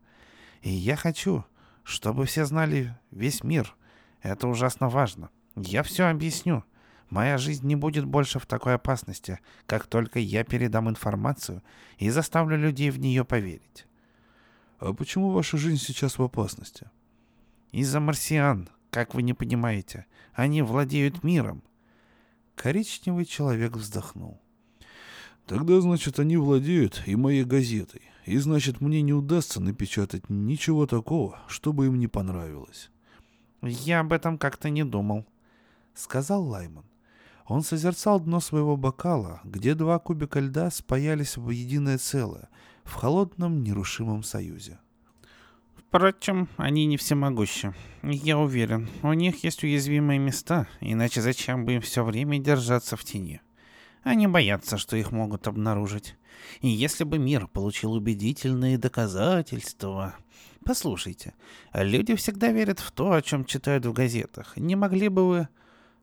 [0.64, 1.46] И я хочу,
[1.88, 3.74] чтобы все знали весь мир—
[4.22, 5.30] это ужасно важно.
[5.56, 6.66] Я все объясню.
[7.10, 11.64] Моя жизнь не будет больше в такой опасности, как только я передам информацию
[11.98, 13.88] и заставлю людей в нее поверить.
[14.80, 16.92] А почему ваша жизнь сейчас в опасности?
[17.72, 20.08] Из-за марсиан, как вы не понимаете.
[20.34, 21.64] Они владеют миром.
[22.56, 24.42] Коричневый человек вздохнул.
[25.46, 28.02] Тогда, значит, они владеют и моей газетой.
[28.28, 32.92] И, значит, мне не удастся напечатать ничего такого, чтобы им не понравилось.
[33.62, 35.26] «Я об этом как-то не думал»,—
[35.94, 36.84] сказал Лайман.
[37.46, 42.50] Он созерцал дно своего бокала, где два кубика льда спаялись в единое целое,
[42.84, 44.78] в холодном нерушимом союзе.
[45.78, 47.74] Впрочем, они не всемогущи.
[48.04, 53.06] Я уверен, у них есть уязвимые места, иначе зачем бы им все время держаться в
[53.06, 53.40] тени?
[54.04, 56.17] Они боятся, что их могут обнаружить.
[56.62, 60.16] И если бы мир получил убедительные доказательства...
[60.64, 61.34] Послушайте,
[61.74, 64.58] люди всегда верят в то, о чем читают в газетах.
[64.58, 65.48] Не могли бы вы...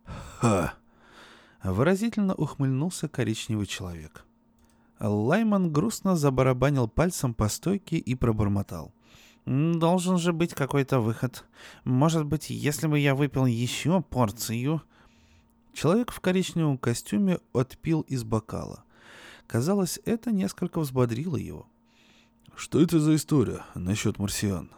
[0.05, 0.75] Ха!
[1.63, 4.25] Выразительно ухмыльнулся коричневый человек.
[5.01, 8.93] Лайман грустно забарабанил пальцем по стойке и пробормотал.
[9.47, 11.45] «Должен же быть какой-то выход.
[11.85, 14.83] Может быть, если бы я выпил еще порцию...»
[15.75, 18.85] Человек в коричневом костюме отпил из бокала.
[19.47, 21.67] Казалось, это несколько взбодрило его.
[22.57, 24.71] Что это за история насчет марсиан?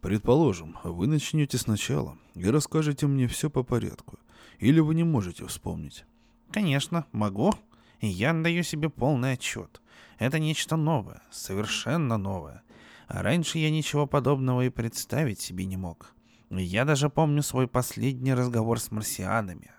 [0.00, 4.18] Предположим, вы начнете сначала и расскажете мне все по порядку.
[4.58, 6.04] Или вы не можете вспомнить?
[6.50, 7.52] Конечно, могу.
[8.00, 9.80] И я даю себе полный отчет.
[10.18, 12.62] Это нечто новое, совершенно новое.
[13.08, 16.14] А раньше я ничего подобного и представить себе не мог.
[16.50, 19.70] Я даже помню свой последний разговор с марсианами.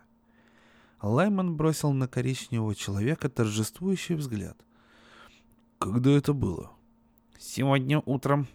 [1.01, 4.57] Лайман бросил на коричневого человека торжествующий взгляд.
[5.79, 6.71] «Когда это было?»
[7.43, 8.47] Сегодня утром.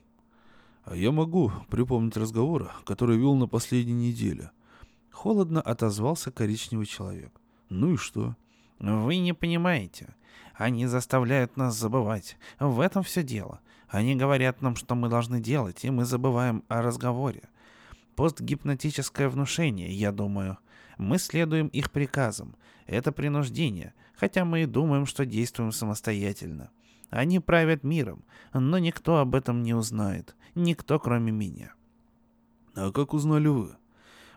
[0.85, 4.52] А я могу припомнить разговор, который вел на последней неделе.
[5.11, 7.32] Холодно отозвался коричневый человек.
[7.68, 8.37] Ну и что?
[8.78, 10.14] Вы не понимаете.
[10.54, 12.37] Они заставляют нас забывать.
[12.61, 13.59] В этом все дело.
[13.88, 17.48] Они говорят нам, что мы должны делать, и мы забываем о разговоре.
[18.16, 20.59] Постгипнотическое внушение, я думаю.
[20.96, 22.57] Мы следуем их приказам.
[22.87, 26.70] Это принуждение, хотя мы и думаем, что действуем самостоятельно.
[27.11, 28.24] Они правят миром,
[28.55, 30.35] но никто об этом не узнает.
[30.55, 31.74] Никто, кроме меня.
[32.74, 33.76] А как узнали вы?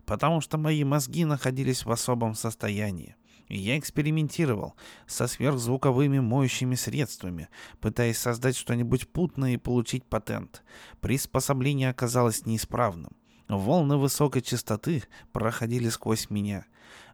[0.05, 3.15] Потому что мои мозги находились в особом состоянии.
[3.47, 4.75] Я экспериментировал
[5.07, 7.47] со сверхзвуковыми моющими средствами,
[7.79, 10.63] пытаясь создать что-нибудь путное и получить патент.
[10.99, 13.11] Приспособление оказалось неисправным.
[13.49, 16.65] Волны высокой частоты проходили сквозь меня.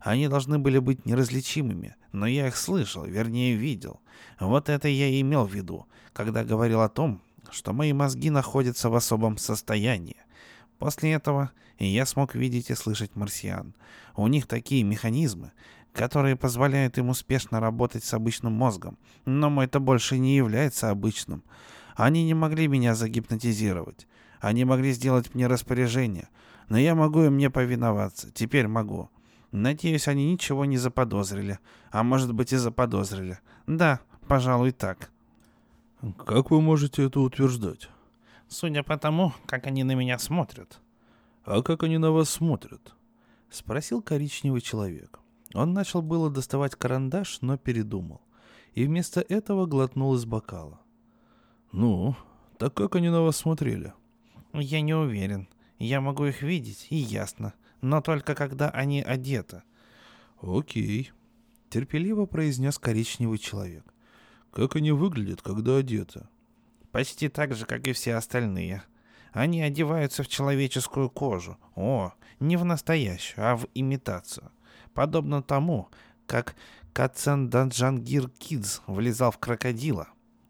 [0.02, 4.02] Они должны были быть неразличимыми, но я их слышал, вернее видел.
[4.40, 7.22] Вот это я и имел в виду, когда говорил о том,
[7.52, 10.18] что мои мозги находятся в особом состоянии.
[10.78, 13.74] После этого я смог видеть и слышать марсиан.
[14.18, 15.54] У них такие механизмы,
[15.94, 18.98] которые позволяют им успешно работать с обычным мозгом.
[19.24, 21.44] Но мой-то больше не является обычным.
[21.96, 24.06] Они не могли меня загипнотизировать.
[24.40, 26.30] Они могли сделать мне распоряжение.
[26.70, 28.32] Но я могу им не повиноваться.
[28.32, 29.10] Теперь могу.
[29.52, 31.60] Надеюсь, они ничего не заподозрили.
[31.92, 33.40] А может быть и заподозрили.
[33.68, 35.12] Да, пожалуй, так.
[36.26, 37.90] Как вы можете это утверждать?
[38.48, 40.80] Судя по тому, как они на меня смотрят.
[41.44, 42.96] А как они на вас смотрят?
[43.50, 45.20] Спросил коричневый человек.
[45.54, 48.22] Он начал было доставать карандаш, но передумал.
[48.74, 50.82] И вместо этого глотнул из бокала.
[51.72, 52.16] «Ну,
[52.58, 53.94] так как они на вас смотрели?»
[54.60, 55.48] «Я не уверен.
[55.78, 57.54] Я могу их видеть, и ясно.
[57.82, 59.64] Но только когда они одеты».
[60.42, 61.12] «Окей»,—
[61.70, 63.84] терпеливо произнес коричневый человек.
[64.52, 66.28] «Как они выглядят, когда одеты?»
[66.92, 68.84] «Почти так же, как и все остальные.
[69.32, 71.58] Они одеваются в человеческую кожу.
[71.76, 74.52] О, не в настоящую, а в имитацию
[74.96, 75.90] подобно тому,
[76.26, 76.56] как
[76.94, 80.08] Кацан Данджангир Кидс влезал в крокодила.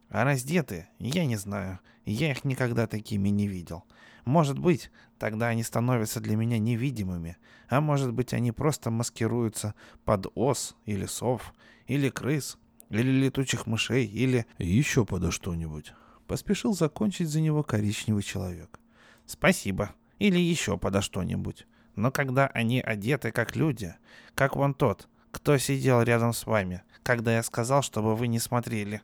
[0.10, 3.84] А раздеты, я не знаю, я их никогда такими не видел.
[4.26, 7.38] Может быть, тогда они становятся для меня невидимыми,
[7.70, 11.54] а может быть, они просто маскируются под ос или сов,
[11.88, 12.58] или крыс,
[12.90, 14.46] или летучих мышей, или...
[14.58, 15.94] Еще подо что-нибудь.
[16.28, 18.80] Поспешил закончить за него коричневый человек.
[19.26, 19.94] Спасибо.
[20.20, 21.68] Или еще подо что-нибудь.
[21.96, 23.96] Но когда они одеты как люди,
[24.34, 29.02] как вон тот, кто сидел рядом с вами, когда я сказал, чтобы вы не смотрели.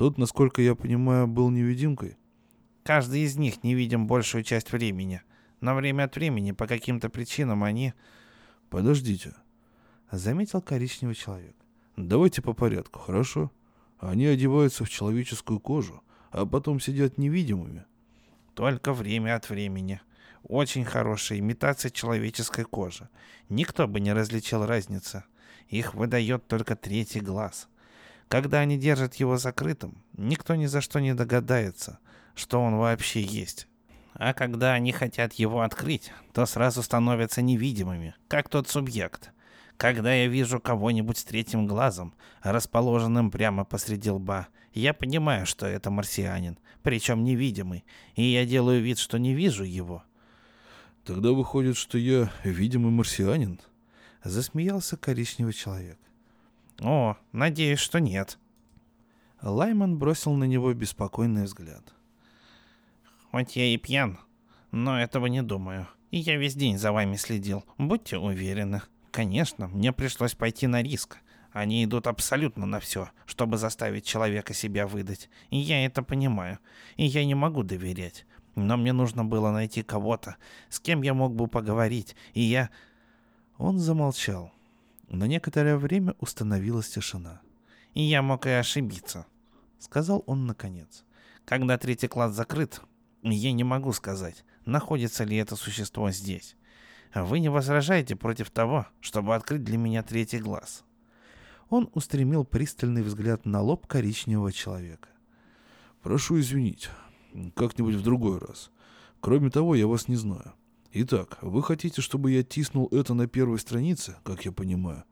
[0.00, 2.16] Тот, насколько я понимаю, был невидимкой?
[2.84, 5.20] Каждый из них не видим большую часть времени.
[5.60, 7.92] Но время от времени, по каким-то причинам, они...
[8.70, 9.34] Подождите.
[10.10, 11.54] Заметил коричневый человек.
[11.98, 13.52] Давайте по порядку, хорошо?
[13.98, 17.84] Они одеваются в человеческую кожу, а потом сидят невидимыми.
[18.54, 20.00] Только время от времени.
[20.44, 23.10] Очень хорошая имитация человеческой кожи.
[23.50, 25.24] Никто бы не различил разницы.
[25.68, 27.68] Их выдает только третий глаз.
[28.30, 31.98] Когда они держат его закрытым, никто ни за что не догадается,
[32.36, 33.66] что он вообще есть.
[34.14, 39.32] А когда они хотят его открыть, то сразу становятся невидимыми, как тот субъект.
[39.76, 45.90] Когда я вижу кого-нибудь с третьим глазом, расположенным прямо посреди лба, я понимаю, что это
[45.90, 50.04] марсианин, причем невидимый, и я делаю вид, что не вижу его.
[51.04, 53.58] Тогда выходит, что я видимый марсианин?
[54.22, 55.98] Засмеялся коричневый человек.
[56.80, 58.38] О, надеюсь, что нет.
[59.42, 61.94] Лайман бросил на него беспокойный взгляд.
[63.30, 64.18] Хоть я и пьян,
[64.70, 65.86] но этого не думаю.
[66.10, 68.82] И я весь день за вами следил, будьте уверены.
[69.10, 71.18] Конечно, мне пришлось пойти на риск.
[71.52, 75.28] Они идут абсолютно на все, чтобы заставить человека себя выдать.
[75.50, 76.58] И я это понимаю.
[76.96, 78.24] И я не могу доверять.
[78.54, 80.36] Но мне нужно было найти кого-то,
[80.68, 82.70] с кем я мог бы поговорить, и я...
[83.58, 84.52] Он замолчал.
[85.10, 87.40] На некоторое время установилась тишина.
[87.94, 89.26] «И я мог и ошибиться»,—
[89.80, 91.04] сказал он наконец.
[91.44, 92.80] «Когда третий класс закрыт,
[93.22, 96.56] я не могу сказать, находится ли это существо здесь.
[97.12, 100.84] Вы не возражаете против того, чтобы открыть для меня третий глаз?»
[101.70, 105.08] Он устремил пристальный взгляд на лоб коричневого человека.
[106.02, 106.88] «Прошу извинить,
[107.56, 108.70] как-нибудь в другой раз.
[109.18, 110.54] Кроме того, я вас не знаю.
[110.92, 115.04] Итак, вы хотите, чтобы я тиснул это на первой странице, как я понимаю?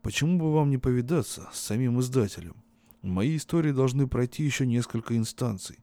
[0.00, 2.54] Почему бы вам не повидаться с самим издателем?
[3.02, 5.78] Мои истории должны пройти еще несколько инстанций.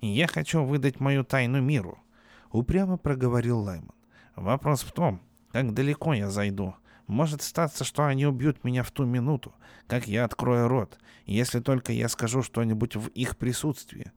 [0.00, 1.98] «Я хочу выдать мою тайну миру»,—
[2.52, 3.94] упрямо проговорил Лайман.
[4.34, 5.20] «Вопрос в том,
[5.52, 6.74] как далеко я зайду.
[7.06, 9.54] Может статься, что они убьют меня в ту минуту,
[9.86, 14.10] как я открою рот, если только я скажу что-нибудь в их присутствии.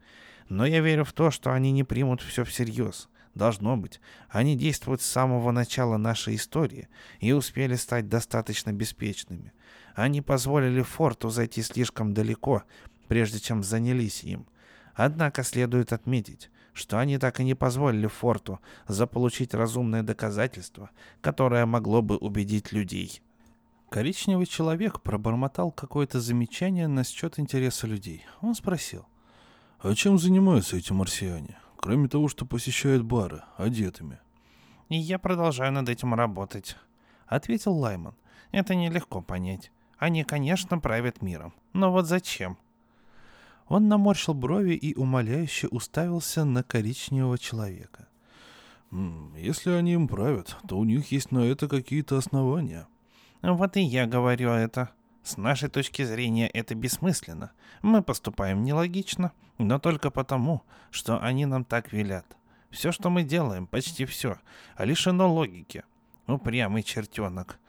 [0.47, 3.09] Но я верю в то, что они не примут все всерьез.
[3.37, 9.53] Должно быть, они действуют с самого начала нашей истории и успели стать достаточно беспечными.
[9.93, 12.63] Они позволили форту зайти слишком далеко,
[13.07, 14.47] прежде чем занялись им.
[14.95, 20.89] Однако следует отметить, что они так и не позволили форту заполучить разумное доказательство,
[21.21, 23.21] которое могло бы убедить людей.
[23.89, 28.25] Коричневый человек пробормотал какое-то замечание насчет интереса людей.
[28.41, 29.05] Он спросил.
[29.79, 31.55] «А чем занимаются эти марсиане?
[31.77, 34.19] Кроме того, что посещают бары, одетыми».
[34.89, 36.77] «И я продолжаю над этим работать»,—
[37.27, 38.15] ответил Лайман.
[38.51, 39.71] «Это нелегко понять.
[39.97, 41.53] Они, конечно, правят миром.
[41.73, 42.57] Но вот зачем?»
[43.67, 48.07] Он наморщил брови и умоляюще уставился на коричневого человека.
[49.35, 52.87] «Если они им правят, то у них есть на это какие-то основания»,
[53.41, 54.89] вот и я говорю это.
[55.27, 57.51] С нашей точки зрения это бессмысленно.
[57.81, 62.37] Мы поступаем нелогично, но только потому, что они нам так велят.
[62.69, 64.37] Все, что мы делаем, почти все,
[64.79, 65.83] лишено логики.
[66.27, 67.59] Упрямый чертенок.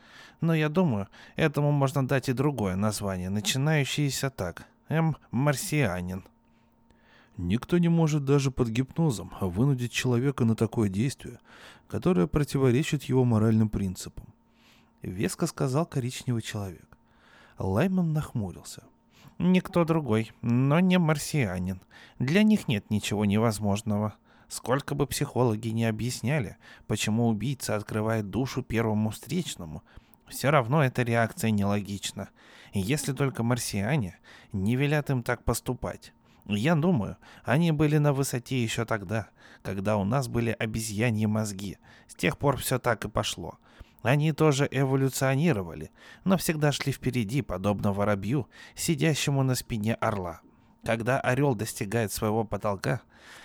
[0.40, 4.68] Но я думаю, этому можно дать и другое название, начинающееся так.
[4.88, 5.16] М.
[5.32, 6.22] Марсианин.
[7.36, 11.40] Никто не может даже под гипнозом вынудить человека на такое действие,
[11.88, 14.26] которое противоречит его моральным принципам.—
[15.02, 16.87] веско сказал коричневый человек.
[17.58, 18.84] Лайман нахмурился.
[19.38, 21.80] «Никто другой, но не марсианин.
[22.18, 24.14] Для них нет ничего невозможного.
[24.48, 26.56] Сколько бы психологи не объясняли,
[26.86, 29.82] почему убийца открывает душу первому встречному,
[30.28, 32.30] все равно эта реакция нелогична.
[32.72, 34.18] Если только марсиане
[34.52, 36.12] не велят им так поступать.
[36.46, 39.28] Я думаю, они были на высоте еще тогда,
[39.62, 41.76] когда у нас были обезьяньи мозги.
[42.06, 43.58] С тех пор все так и пошло.
[44.08, 45.90] Они тоже эволюционировали,
[46.24, 50.40] но всегда шли впереди, подобно воробью, сидящему на спине орла.
[50.82, 53.02] Когда орел достигает своего потолка,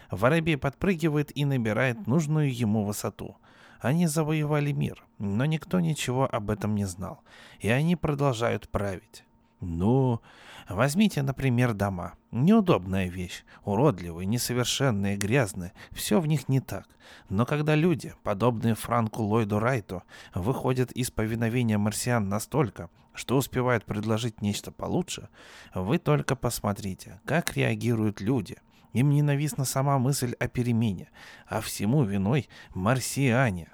[0.09, 3.35] воробей подпрыгивает и набирает нужную ему высоту.
[3.81, 7.19] Они завоевали мир, но никто ничего об этом не знал,
[7.59, 9.25] и они продолжают править.
[9.59, 10.21] Ну,
[10.69, 12.13] возьмите, например, дома.
[12.31, 16.87] Неудобная вещь, уродливые, несовершенные, грязные, все в них не так.
[17.29, 20.03] Но когда люди, подобные Франку Ллойду Райту,
[20.33, 25.29] выходят из повиновения марсиан настолько, что успевают предложить нечто получше,
[25.73, 28.57] вы только посмотрите, как реагируют люди.
[28.93, 31.09] Им ненавистна сама мысль о перемене,
[31.47, 33.69] а всему виной марсиане.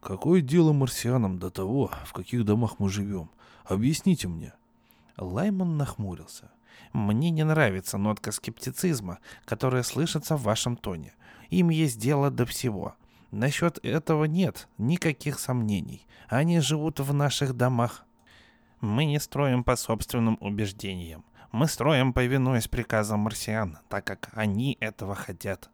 [0.00, 3.30] Какое дело марсианам до того, в каких домах мы живем?
[3.64, 4.54] Объясните мне.
[5.16, 6.50] Лаймон нахмурился.
[6.92, 11.14] «Мне не нравится нотка скептицизма, которая слышится в вашем тоне.
[11.50, 12.94] Им есть дело до всего.
[13.30, 16.06] Насчет этого нет никаких сомнений.
[16.28, 18.04] Они живут в наших домах.
[18.80, 21.24] Мы не строим по собственным убеждениям.
[21.52, 25.70] Мы строим, повинуясь приказам марсиан, так как они этого хотят.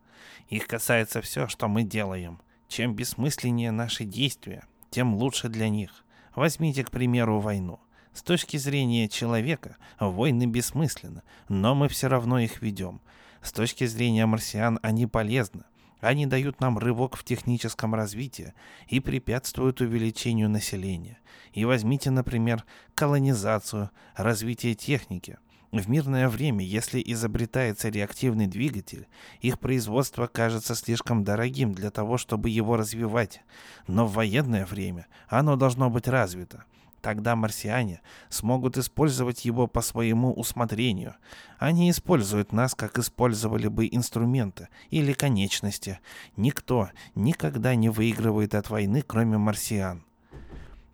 [0.49, 2.41] Их касается все, что мы делаем.
[2.69, 6.05] Чем бессмысленнее наши действия, тем лучше для них.
[6.35, 7.81] Возьмите, к примеру, войну.
[8.17, 13.03] С точки зрения человека, войны бессмысленны, но мы все равно их ведем.
[13.43, 15.65] С точки зрения марсиан они полезны.
[16.01, 18.55] Они дают нам рывок в техническом развитии
[18.89, 21.19] и препятствуют увеличению населения.
[21.53, 22.65] И возьмите, например,
[22.95, 25.37] колонизацию, развитие техники.
[25.71, 29.09] В мирное время, если изобретается реактивный двигатель,
[29.43, 33.43] их производство кажется слишком дорогим для того, чтобы его развивать.
[33.87, 36.65] Но в военное время оно должно быть развито.
[37.01, 41.15] Тогда марсиане смогут использовать его по своему усмотрению.
[41.59, 46.01] Они используют нас, как использовали бы инструменты или конечности.
[46.37, 50.05] Никто никогда не выигрывает от войны, кроме марсиан.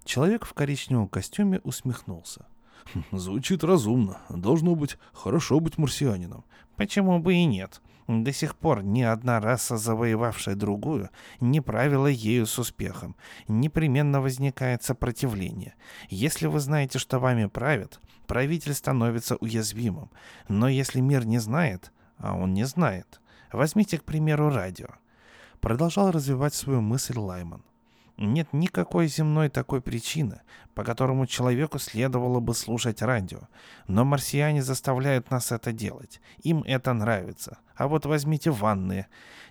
[0.04, 2.46] Человек в коричневом костюме усмехнулся.
[2.92, 4.20] «Хм, звучит разумно.
[4.28, 6.44] Должно быть, хорошо быть марсианином.
[6.76, 7.80] Почему бы и нет?
[8.20, 11.08] До сих пор ни одна раса, завоевавшая другую,
[11.40, 13.16] не правила ею с успехом.
[13.48, 15.74] Непременно возникает сопротивление.
[16.10, 20.10] Если вы знаете, что вами правят, правитель становится уязвимым.
[20.48, 24.88] Но если мир не знает, а он не знает, возьмите, к примеру, радио.
[25.60, 27.64] Продолжал развивать свою мысль Лайман.
[28.18, 30.42] Нет никакой земной такой причины,
[30.74, 33.48] по которому человеку следовало бы слушать радио.
[33.88, 36.20] Но марсиане заставляют нас это делать.
[36.42, 37.58] Им это нравится.
[37.82, 39.08] А вот возьмите ванные.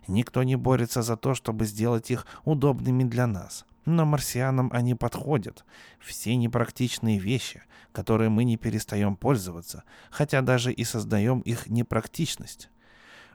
[0.08, 3.66] Никто не борется за то, чтобы сделать их удобными для нас.
[3.84, 5.66] Но марсианам они подходят.
[6.00, 7.62] Все непрактичные вещи,
[7.92, 12.70] которые мы не перестаем пользоваться, хотя даже и создаем их непрактичность.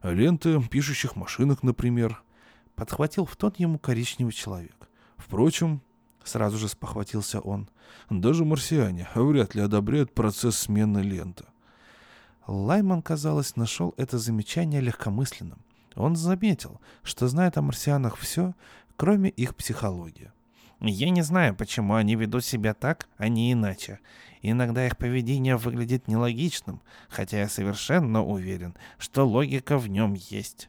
[0.03, 2.23] Ленты пишущих машинок, например.
[2.75, 4.89] Подхватил в тот ему коричневый человек.
[5.19, 5.83] Впрочем,
[6.25, 7.69] сразу же спохватился он,
[8.09, 11.45] даже марсиане вряд ли одобряют процесс смены ленты.
[12.47, 15.59] Лайман, казалось, нашел это замечание легкомысленным.
[15.97, 18.55] Он заметил, что знает о марсианах все,
[18.97, 20.31] кроме их психологии.
[20.81, 23.99] Я не знаю, почему они ведут себя так, а не иначе.
[24.43, 30.69] Иногда их поведение выглядит нелогичным, хотя я совершенно уверен, что логика в нем есть.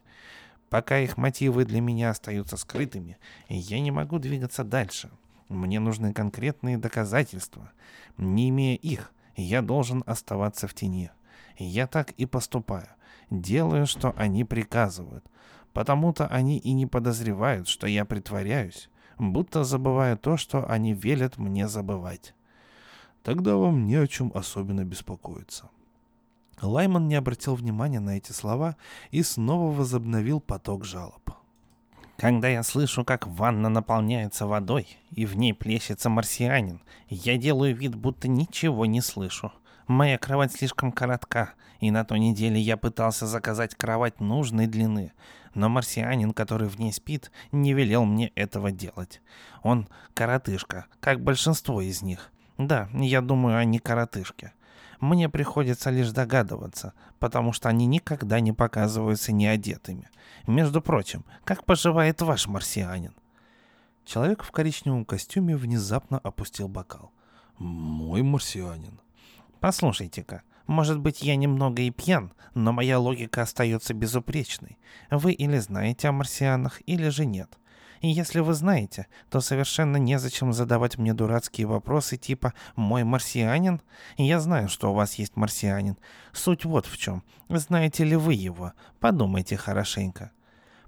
[0.70, 3.18] Пока их мотивы для меня остаются скрытыми,
[3.48, 5.10] я не могу двигаться дальше.
[5.48, 7.70] Мне нужны конкретные доказательства.
[8.16, 11.10] Не имея их, я должен оставаться в тени.
[11.58, 12.88] Я так и поступаю.
[13.30, 15.24] Делаю, что они приказывают.
[15.72, 18.88] Потому-то они и не подозревают, что я притворяюсь,
[19.18, 22.34] будто забываю то, что они велят мне забывать.
[23.22, 25.68] Тогда вам не о чем особенно беспокоиться.
[26.62, 28.76] Лайман не обратил внимания на эти слова
[29.10, 31.30] и снова возобновил поток жалоб.
[32.16, 37.94] Когда я слышу, как ванна наполняется водой, и в ней плещется марсианин, я делаю вид,
[37.94, 39.52] будто ничего не слышу.
[39.88, 45.14] Моя кровать слишком коротка, и на той неделе я пытался заказать кровать нужной длины,
[45.54, 49.22] но марсианин, который в ней спит, не велел мне этого делать.
[49.62, 52.30] Он коротышка, как большинство из них.
[52.58, 54.52] Да, я думаю, они коротышки.
[55.00, 60.10] Мне приходится лишь догадываться, потому что они никогда не показываются неодетыми.
[60.46, 63.14] Между прочим, как поживает ваш марсианин?
[64.04, 67.10] Человек в коричневом костюме внезапно опустил бокал.
[67.56, 69.00] Мой марсианин.
[69.60, 74.78] Послушайте-ка, может быть, я немного и пьян, но моя логика остается безупречной.
[75.10, 77.58] Вы или знаете о марсианах, или же нет.
[78.00, 83.80] И если вы знаете, то совершенно незачем задавать мне дурацкие вопросы типа «Мой марсианин?»
[84.16, 85.96] Я знаю, что у вас есть марсианин.
[86.32, 87.24] Суть вот в чем.
[87.48, 88.72] Знаете ли вы его?
[89.00, 90.30] Подумайте хорошенько.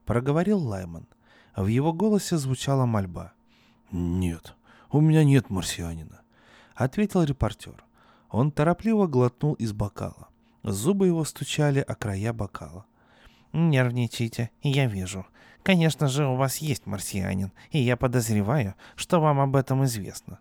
[0.04, 1.08] Проговорил Лайман.
[1.56, 3.32] В его голосе звучала мольба.
[3.90, 4.54] «Нет,
[4.90, 6.20] у меня нет марсианина»,—
[6.76, 7.82] ответил репортер.
[8.30, 10.28] Он торопливо глотнул из бокала.
[10.62, 12.84] Зубы его стучали о края бокала.
[13.52, 15.26] «Нервничайте, я вижу.
[15.62, 20.38] Конечно же, у вас есть марсианин, и я подозреваю, что вам об этом известно».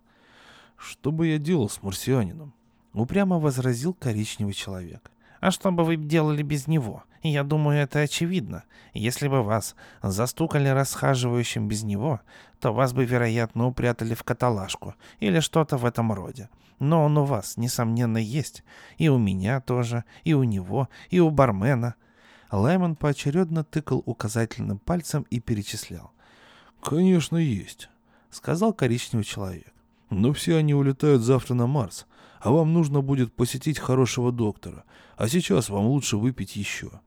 [0.78, 2.54] «Что бы я делал с марсианином?»—
[2.94, 5.12] упрямо возразил коричневый человек.
[5.42, 7.04] «А что бы вы делали без него?
[7.22, 8.64] Я думаю, это очевидно.
[8.94, 12.22] Если бы вас застукали расхаживающим без него,
[12.60, 16.50] то вас бы, вероятно, упрятали в каталажку или что-то в этом роде.
[16.80, 18.64] Но он у вас, несомненно, есть.
[18.98, 21.96] И у меня тоже, и у него, и у бармена.
[22.52, 26.12] Лаймон поочередно тыкал указательным пальцем и перечислял.
[26.82, 27.90] «Конечно, есть»,—
[28.30, 29.74] сказал коричневый человек.
[30.10, 32.08] «Но все они улетают завтра на Марс,
[32.40, 34.84] а вам нужно будет посетить хорошего доктора,
[35.18, 37.02] а сейчас вам лучше выпить еще».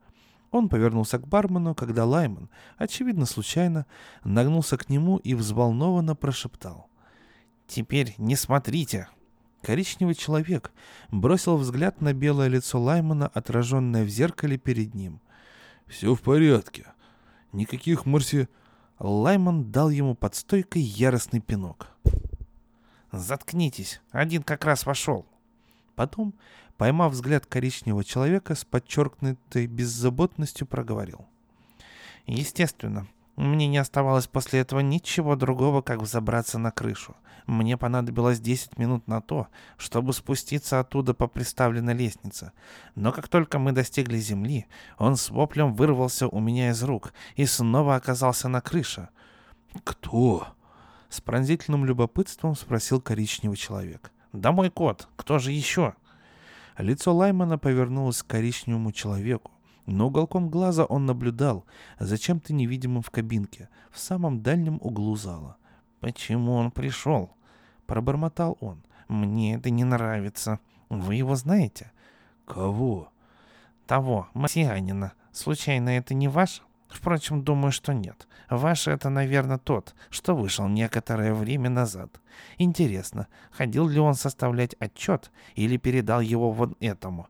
[0.53, 3.87] Он повернулся к бармену, когда Лаймон, очевидно случайно,
[4.23, 6.89] нагнулся к нему и взволнованно прошептал.
[7.67, 9.09] «Теперь не смотрите!»
[9.63, 10.73] Коричневый человек
[11.11, 15.21] бросил взгляд на белое лицо Лаймана, отраженное в зеркале перед ним.
[15.87, 16.87] «Все в порядке.
[17.53, 18.49] Никаких марси...»
[18.99, 21.89] Лайман дал ему под стойкой яростный пинок.
[23.11, 25.27] «Заткнитесь, один как раз вошел».
[25.95, 26.35] Потом,
[26.79, 31.27] поймав взгляд коричневого человека, с подчеркнутой беззаботностью проговорил.
[32.27, 33.07] «Естественно,
[33.37, 37.17] мне не оставалось после этого ничего другого, как взобраться на крышу.
[37.47, 42.53] Мне понадобилось 10 минут на то, чтобы спуститься оттуда по приставленной лестнице.
[42.95, 44.67] Но как только мы достигли земли,
[44.99, 49.09] он с воплем вырвался у меня из рук и снова оказался на крыше.
[49.83, 50.49] «Кто?»—
[51.09, 54.13] с пронзительным любопытством спросил коричневый человек.
[54.33, 55.95] «Да мой кот, кто же еще?»
[56.79, 59.51] Лицо Лаймана повернулось к коричневому человеку,
[59.87, 61.65] но уголком глаза он наблюдал
[61.99, 65.57] за чем-то невидимым в кабинке, в самом дальнем углу зала.
[66.01, 67.31] «Почему он пришел?»—
[67.87, 68.83] пробормотал он.
[69.09, 70.59] «Мне это не нравится.
[70.89, 71.93] Вы его знаете?»
[72.47, 73.09] «Кого?»
[73.87, 75.13] «Того, марсианина.
[75.33, 76.63] Случайно это не ваш?»
[76.93, 78.29] Впрочем, думаю, что нет.
[78.51, 82.21] Ваш это, наверное, тот, что вышел некоторое время назад.
[82.59, 87.29] Интересно, ходил ли он составлять отчет или передал его вот этому?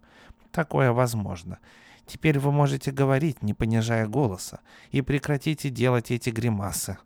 [0.50, 1.58] Такое возможно.
[2.06, 4.60] Теперь вы можете говорить, не понижая голоса,
[4.90, 6.98] и прекратите делать эти гримасы.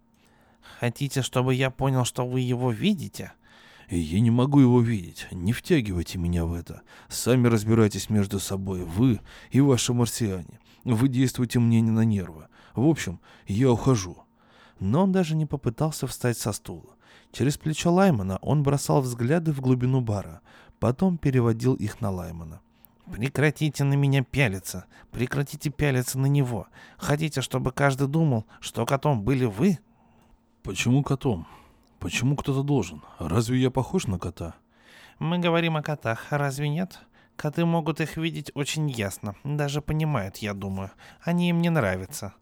[0.80, 3.32] Хотите, чтобы я понял, что вы его видите?
[3.88, 5.28] Я не могу его видеть.
[5.30, 6.82] Не втягивайте меня в это.
[7.08, 10.58] Сами разбирайтесь между собой, вы и ваши марсиане.
[10.94, 12.46] Вы действуете мне не на нервы.
[12.76, 13.18] В общем,
[13.48, 14.18] я ухожу.
[14.78, 16.94] Но он даже не попытался встать со стула.
[17.32, 20.42] Через плечо Лаймана он бросал взгляды в глубину бара,
[20.78, 22.60] потом переводил их на Лаймана.
[23.12, 24.86] «Прекратите на меня пялиться.
[25.10, 26.68] Прекратите пялиться на него.
[26.98, 29.78] Хотите, чтобы каждый думал, что котом были вы?»
[30.62, 31.46] Почему котом?
[31.98, 33.02] Почему кто-то должен?
[33.18, 34.54] Разве я похож на кота?
[35.18, 37.00] Мы говорим о котах, а разве нет?
[37.36, 40.90] Коты могут их видеть очень ясно, даже понимают, я думаю.
[41.22, 42.32] Они им не нравятся.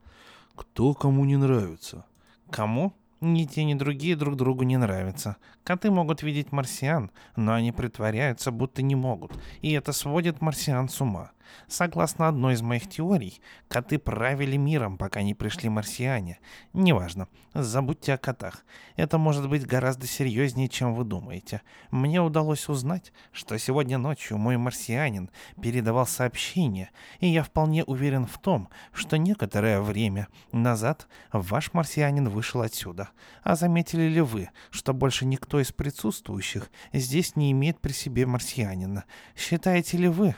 [0.55, 2.05] Кто кому не нравится?
[2.51, 2.93] Кому?
[3.21, 5.37] Ни те, ни другие друг другу не нравятся.
[5.65, 9.33] Коты могут видеть марсиан, но они притворяются, будто не могут.
[9.63, 11.33] И это сводит марсиан с ума.
[11.69, 16.39] Согласно одной из моих теорий, коты правили миром, пока не пришли марсиане.
[16.73, 18.65] Неважно, забудьте о котах.
[18.97, 21.63] Это может быть гораздо серьезнее, чем вы думаете.
[21.91, 25.31] Мне удалось узнать, что сегодня ночью мой марсианин
[25.61, 26.91] передавал сообщение,
[27.21, 33.11] и я вполне уверен в том, что некоторое время назад ваш марсианин вышел отсюда.
[33.43, 39.05] А заметили ли вы, что больше никто из присутствующих здесь не имеет при себе марсианина?
[39.37, 40.35] Считаете ли вы,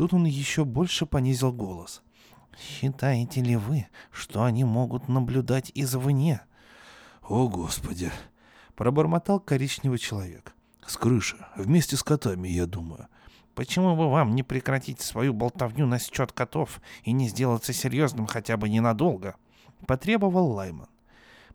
[0.00, 2.00] Тут он еще больше понизил голос.
[2.58, 6.40] «Считаете ли вы, что они могут наблюдать извне?»
[7.28, 8.10] «О, Господи!»—
[8.76, 10.54] пробормотал коричневый человек.
[10.86, 13.08] «С крыши, вместе с котами, я думаю».
[13.54, 18.70] «Почему бы вам не прекратить свою болтовню насчет котов и не сделаться серьезным хотя бы
[18.70, 19.36] ненадолго?»—
[19.86, 20.88] потребовал Лайман.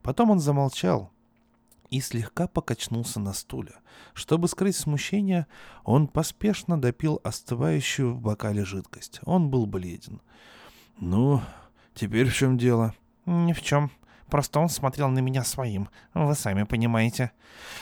[0.03, 1.11] Потом он замолчал,
[1.89, 3.73] и слегка покачнулся на стуле.
[4.13, 5.47] Чтобы скрыть смущение,
[5.83, 9.19] он поспешно допил остывающую в бокале жидкость.
[9.23, 10.21] Он был бледен.
[10.99, 11.41] «Ну,
[11.93, 12.93] теперь в чем дело?»
[13.25, 13.91] «Ни в чем.
[14.27, 15.89] Просто он смотрел на меня своим.
[16.13, 17.31] Вы сами понимаете».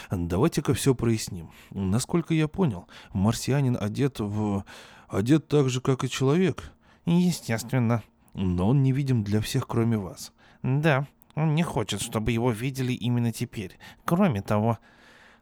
[0.09, 1.51] «Давайте-ка все проясним.
[1.71, 4.65] Насколько я понял, марсианин одет в...
[5.07, 6.71] одет так же, как и человек».
[7.05, 8.03] «Естественно».
[8.33, 10.33] «Но он невидим для всех, кроме вас».
[10.63, 13.77] «Да, он не хочет, чтобы его видели именно теперь.
[14.05, 14.77] Кроме того,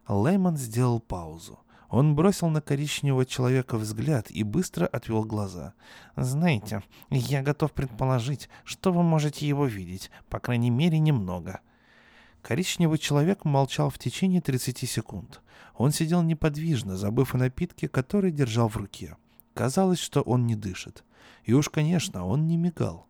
[0.08, 1.58] Леймон сделал паузу.
[1.88, 5.74] Он бросил на коричневого человека взгляд и быстро отвел глаза.
[6.16, 11.60] «Знаете, я готов предположить, что вы можете его видеть, по крайней мере, немного».
[12.40, 15.42] Коричневый человек молчал в течение 30 секунд.
[15.76, 19.16] Он сидел неподвижно, забыв о напитке, который держал в руке.
[19.54, 21.04] Казалось, что он не дышит.
[21.44, 23.06] И уж, конечно, он не мигал.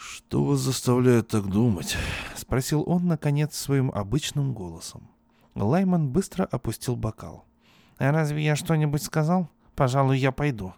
[0.00, 1.94] «Что вас заставляет так думать?»—
[2.34, 5.10] спросил он, наконец, своим обычным голосом.
[5.54, 7.44] Лайман быстро опустил бокал.
[7.98, 9.50] «Разве я что-нибудь сказал?
[9.76, 10.72] Пожалуй, я пойду».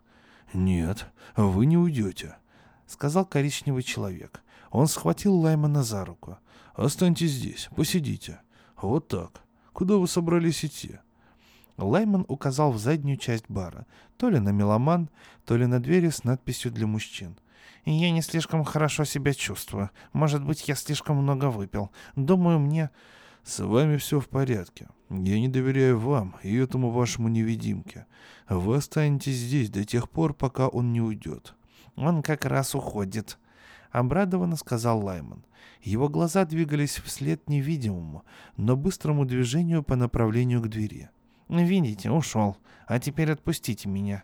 [0.53, 1.07] «Нет,
[1.37, 2.35] вы не уйдете»,—
[2.89, 4.43] сказал коричневый человек.
[4.73, 6.39] Он схватил Лаймана за руку.
[6.75, 8.41] «Останьтесь здесь, посидите.
[8.77, 9.43] Вот так.
[9.73, 10.99] Куда вы собрались идти?»
[11.77, 15.11] Лайман указал в заднюю часть бара, то ли на меломан,
[15.47, 17.37] то ли на двери с надписью «Для мужчин».
[17.85, 19.91] Я не слишком хорошо себя чувствую.
[20.13, 21.91] Может быть, я слишком много выпил.
[22.17, 22.91] Думаю, мне...»
[23.45, 24.89] «С вами все в порядке.
[25.11, 28.07] Я не доверяю вам и этому вашему невидимке.
[28.49, 31.57] Вы останетесь здесь до тех пор, пока он не уйдет».
[31.97, 33.39] «Он как раз уходит»,—
[33.91, 35.45] обрадованно сказал Лайман.
[35.83, 38.25] Его глаза двигались вслед невидимому,
[38.57, 41.11] но быстрому движению по направлению к двери.
[41.49, 42.57] «Видите, ушел.
[42.87, 44.23] А теперь отпустите меня».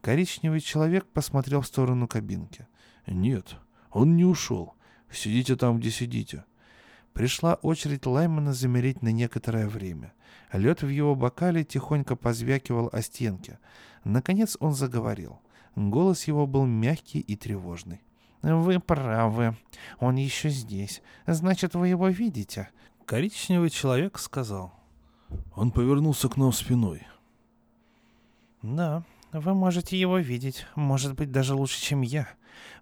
[0.00, 2.68] Коричневый человек посмотрел в сторону кабинки.
[3.06, 3.56] «Нет,
[3.90, 4.74] он не ушел.
[5.10, 6.44] Сидите там, где сидите».
[7.12, 10.12] Пришла очередь Лаймана замереть на некоторое время.
[10.52, 13.60] Лед в его бокале тихонько позвякивал о стенке.
[14.02, 15.40] Наконец он заговорил.
[15.76, 18.02] Голос его был мягкий и тревожный.
[18.42, 19.56] «Вы правы.
[20.00, 21.02] Он еще здесь.
[21.26, 22.68] Значит, вы его видите?»
[23.06, 24.74] Коричневый человек сказал.
[25.54, 27.06] «Он повернулся к нам спиной».
[28.62, 29.04] «Да,
[29.40, 32.28] вы можете его видеть, может быть, даже лучше, чем я.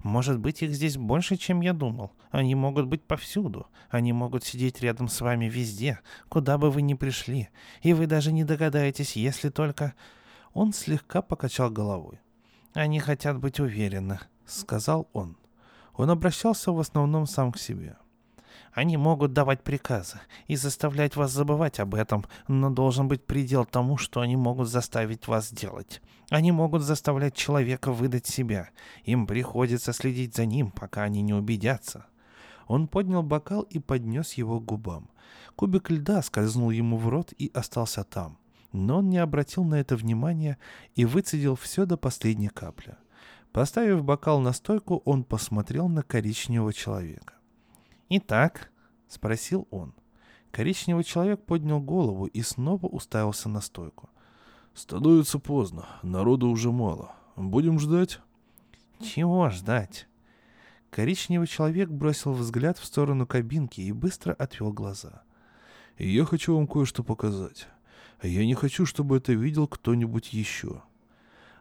[0.03, 2.13] Может быть, их здесь больше, чем я думал.
[2.31, 3.69] Они могут быть повсюду.
[3.89, 7.49] Они могут сидеть рядом с вами везде, куда бы вы ни пришли.
[7.81, 9.95] И вы даже не догадаетесь, если только...»
[10.53, 12.21] Он слегка покачал головой.
[12.75, 15.39] «Они хотят быть уверены»,— сказал он.
[15.95, 17.97] Он обращался в основном сам к себе.
[18.73, 23.99] Они могут давать приказы и заставлять вас забывать об этом, но должен быть предел тому,
[23.99, 26.01] что они могут заставить вас делать.
[26.31, 28.71] Они могут заставлять человека выдать себя.
[29.05, 32.07] Им приходится следить за ним, пока они не убедятся.
[32.67, 35.11] Он поднял бокал и поднес его к губам.
[35.55, 38.39] Кубик льда скользнул ему в рот и остался там.
[38.73, 40.57] Но он не обратил на это внимания
[40.95, 42.97] и выцедил все до последней капли.
[43.53, 47.35] Поставив бокал на стойку, он посмотрел на коричневого человека.
[48.15, 48.71] «Итак?»—
[49.09, 49.95] спросил он.
[50.51, 54.11] Коричневый человек поднял голову и снова уставился на стойку.
[54.75, 55.87] «Становится поздно.
[56.03, 57.15] Народу уже мало.
[57.37, 58.21] Будем ждать?»
[59.01, 60.09] «Чего ждать?»
[60.91, 65.23] Коричневый человек бросил взгляд в сторону кабинки и быстро отвел глаза.
[65.97, 67.67] «Я хочу вам кое-что показать.
[68.23, 70.83] Я не хочу, чтобы это видел кто-нибудь еще».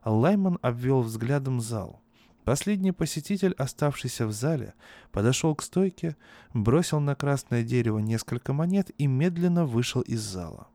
[0.03, 2.00] Лайман обвел взглядом зал.
[2.43, 4.73] Последний посетитель, оставшийся в зале,
[5.11, 6.17] подошел к стойке,
[6.53, 10.67] бросил на красное дерево несколько монет и медленно вышел из зала.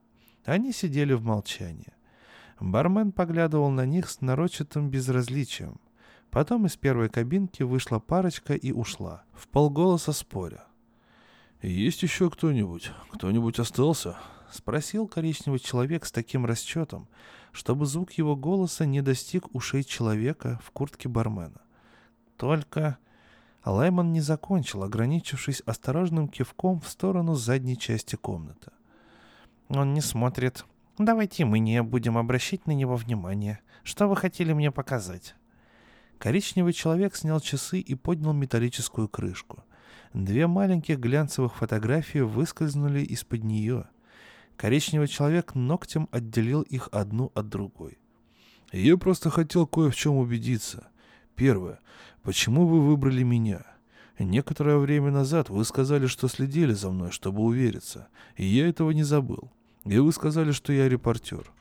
[0.45, 1.93] Они сидели в молчании.
[2.59, 5.79] Бармен поглядывал на них с нарочитым безразличием.
[6.31, 10.63] Потом из первой кабинки вышла парочка и ушла, в полголоса споря.
[11.61, 12.91] «Есть еще кто-нибудь?
[13.11, 14.17] Кто-нибудь остался?»——
[14.51, 17.07] спросил коричневый человек с таким расчетом,
[17.51, 21.61] чтобы звук его голоса не достиг ушей человека в куртке бармена.
[22.37, 22.97] «Только...»
[23.65, 28.71] Лайман не закончил, ограничившись осторожным кивком в сторону задней части комнаты.
[29.67, 30.65] «Он не смотрит.
[30.97, 33.59] Давайте мы не будем обращать на него внимания.
[33.83, 35.35] Что вы хотели мне показать?»
[36.17, 39.63] Коричневый человек снял часы и поднял металлическую крышку.
[40.13, 43.85] Две маленьких глянцевых фотографии выскользнули из-под нее.
[44.57, 47.99] Коричневый человек ногтем отделил их одну от другой.
[48.71, 50.87] «Я просто хотел кое в чем убедиться.
[51.35, 51.79] Первое.
[52.23, 53.63] Почему вы выбрали меня?
[54.19, 59.03] Некоторое время назад вы сказали, что следили за мной, чтобы увериться, и я этого не
[59.03, 59.51] забыл.
[59.85, 61.51] И вы сказали, что я репортер.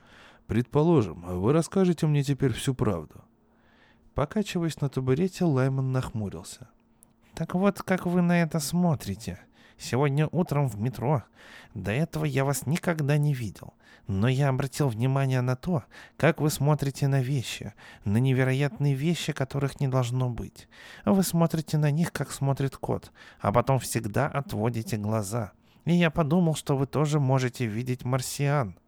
[0.47, 3.23] Предположим, вы расскажете мне теперь всю правду.
[4.15, 6.71] Покачиваясь на табурете, Лайман нахмурился.
[7.35, 9.39] «Так вот, как вы на это смотрите.
[9.79, 11.25] Сегодня утром в метро.
[11.75, 13.75] До этого я вас никогда не видел.
[14.07, 15.85] Но я обратил внимание на то,
[16.17, 17.75] как вы смотрите на вещи,
[18.05, 20.69] на невероятные вещи, которых не должно быть.
[21.05, 23.11] Вы смотрите на них, как смотрит кот,
[23.41, 25.53] а потом всегда отводите глаза.
[25.85, 28.79] И я подумал, что вы тоже можете видеть марсиан».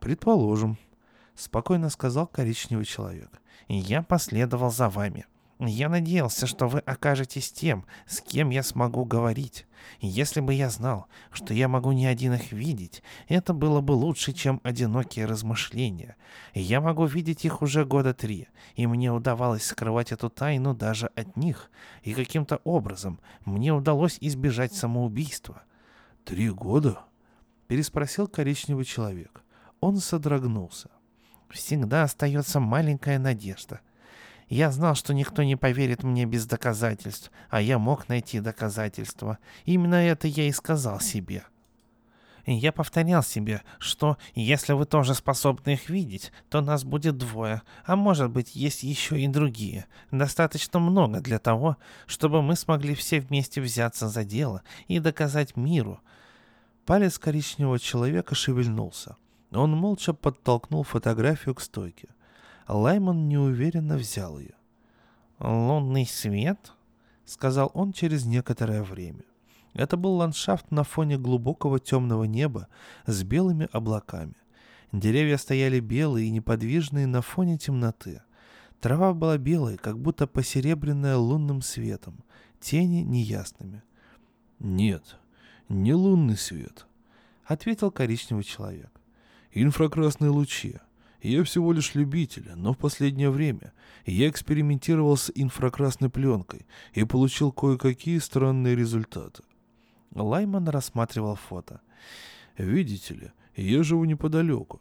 [0.00, 0.78] «Предположим»,—
[1.34, 5.26] спокойно сказал коричневый человек и я последовал за вами.
[5.60, 9.66] Я надеялся, что вы окажетесь тем, с кем я смогу говорить.
[10.00, 14.32] Если бы я знал, что я могу не один их видеть, это было бы лучше,
[14.32, 16.16] чем одинокие размышления.
[16.54, 21.36] Я могу видеть их уже года три, и мне удавалось скрывать эту тайну даже от
[21.36, 21.70] них,
[22.02, 25.62] и каким-то образом мне удалось избежать самоубийства.
[26.24, 27.00] «Три года?»—
[27.66, 29.42] переспросил коричневый человек.
[29.80, 30.90] Он содрогнулся
[31.50, 33.80] всегда остается маленькая надежда.
[34.48, 39.38] Я знал, что никто не поверит мне без доказательств, а я мог найти доказательства.
[39.64, 41.44] Именно это я и сказал себе.
[42.46, 47.94] Я повторял себе, что если вы тоже способны их видеть, то нас будет двое, а
[47.94, 49.84] может быть есть еще и другие.
[50.10, 51.76] Достаточно много для того,
[52.06, 56.00] чтобы мы смогли все вместе взяться за дело и доказать миру.
[56.86, 59.16] Палец коричневого человека шевельнулся.
[59.50, 62.08] Он молча подтолкнул фотографию к стойке.
[62.68, 64.54] Лаймон неуверенно взял ее.
[65.40, 66.72] «Лунный свет?»—
[67.24, 69.24] сказал он через некоторое время.
[69.72, 72.68] Это был ландшафт на фоне глубокого темного неба
[73.06, 74.34] с белыми облаками.
[74.92, 78.22] Деревья стояли белые и неподвижные на фоне темноты.
[78.80, 82.22] Трава была белой, как будто посеребренная лунным светом,
[82.60, 83.82] тени неясными.
[84.58, 85.16] «Нет,
[85.68, 86.86] не лунный свет»,—
[87.44, 88.90] ответил коричневый человек
[89.52, 90.76] инфракрасные лучи.
[91.20, 93.72] Я всего лишь любитель, но в последнее время
[94.06, 99.42] я экспериментировал с инфракрасной пленкой и получил кое-какие странные результаты.
[100.14, 101.80] Лайман рассматривал фото.
[102.56, 104.80] Видите ли, я живу неподалеку.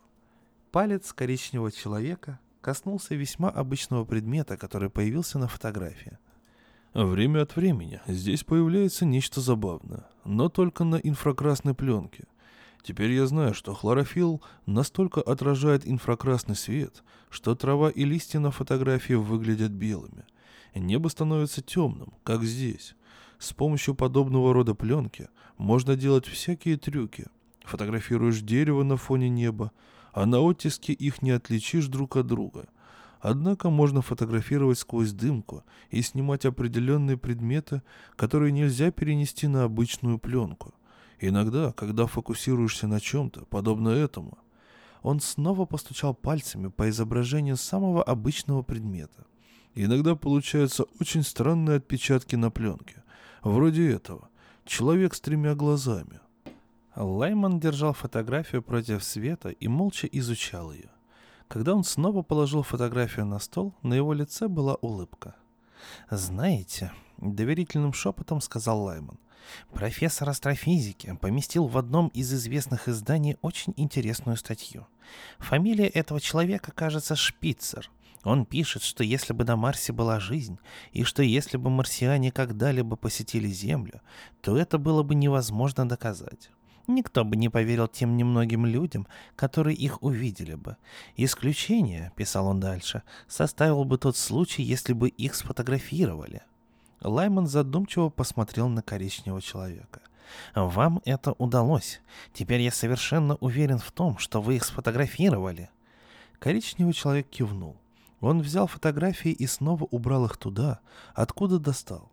[0.71, 6.19] Палец коричневого человека коснулся весьма обычного предмета, который появился на фотографии.
[6.93, 12.25] Время от времени здесь появляется нечто забавное, но только на инфракрасной пленке–
[12.87, 19.15] Теперь я знаю, что хлорофилл настолько отражает инфракрасный свет, что трава и листья на фотографии
[19.15, 20.23] выглядят белыми.
[20.73, 22.95] Небо становится темным, как здесь.
[23.39, 25.27] С помощью подобного рода пленки
[25.57, 27.25] можно делать всякие трюки.
[27.65, 29.73] Фотографируешь дерево на фоне неба,
[30.13, 32.69] а на оттиске их не отличишь друг от друга.
[33.19, 37.81] Однако можно фотографировать сквозь дымку и снимать определенные предметы,
[38.15, 40.73] которые нельзя перенести на обычную пленку.
[41.19, 44.37] Иногда, когда фокусируешься на чем-то, подобно этому,
[45.01, 49.25] он снова постучал пальцами по изображению самого обычного предмета.
[49.73, 53.03] Иногда получаются очень странные отпечатки на пленке,
[53.41, 54.29] вроде этого.
[54.65, 56.19] Человек с тремя глазами.
[56.95, 60.89] Лайман держал фотографию против света и молча изучал ее.
[61.47, 65.35] Когда он снова положил фотографию на стол, на его лице была улыбка.
[66.09, 69.19] «Знаете»,— доверительным шепотом сказал Лайман,
[69.71, 74.87] Профессор астрофизики поместил в одном из известных изданий очень интересную статью.
[75.39, 77.89] Фамилия этого человека, кажется, Шпицер.
[78.23, 80.59] Он пишет, что если бы на Марсе была жизнь,
[80.91, 84.01] и что если бы марсиане когда-либо посетили Землю,
[84.41, 86.49] то это было бы невозможно доказать.
[86.87, 90.77] Никто бы не поверил тем немногим людям, которые их увидели бы.
[91.17, 96.43] Исключение, писал он дальше, составил бы тот случай, если бы их сфотографировали.
[97.01, 100.01] Лайман задумчиво посмотрел на коричневого человека.
[100.55, 102.01] «Вам это удалось.
[102.33, 105.69] Теперь я совершенно уверен в том, что вы их сфотографировали».
[106.39, 107.77] Коричневый человек кивнул.
[108.19, 110.79] Он взял фотографии и снова убрал их туда,
[111.13, 112.11] откуда достал.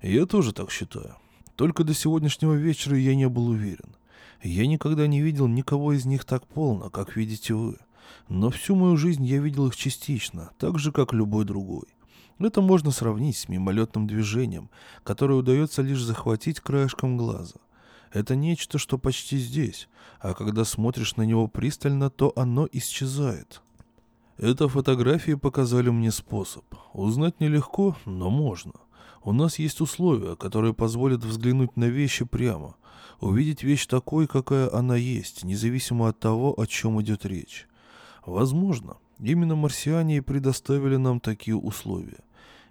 [0.00, 1.16] «Я тоже так считаю.
[1.56, 3.94] Только до сегодняшнего вечера я не был уверен.
[4.42, 7.76] Я никогда не видел никого из них так полно, как видите вы.
[8.28, 11.86] Но всю мою жизнь я видел их частично, так же, как любой другой.
[12.38, 14.70] Это можно сравнить с мимолетным движением,
[15.04, 17.56] которое удается лишь захватить краешком глаза.
[18.12, 19.88] Это нечто, что почти здесь,
[20.20, 23.62] а когда смотришь на него пристально, то оно исчезает.
[24.36, 26.64] Это фотографии показали мне способ.
[26.92, 28.72] Узнать нелегко, но можно.
[29.22, 32.74] У нас есть условия, которые позволят взглянуть на вещи прямо,
[33.20, 37.68] увидеть вещь такой, какая она есть, независимо от того, о чем идет речь.
[38.26, 38.96] Возможно,
[39.30, 42.18] именно марсиане и предоставили нам такие условия.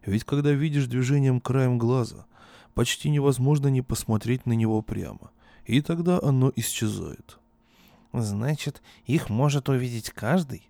[0.05, 2.25] Ведь когда видишь движением краем глаза,
[2.73, 5.31] почти невозможно не посмотреть на него прямо,
[5.65, 7.39] и тогда оно исчезает.
[8.13, 10.67] Значит, их может увидеть каждый?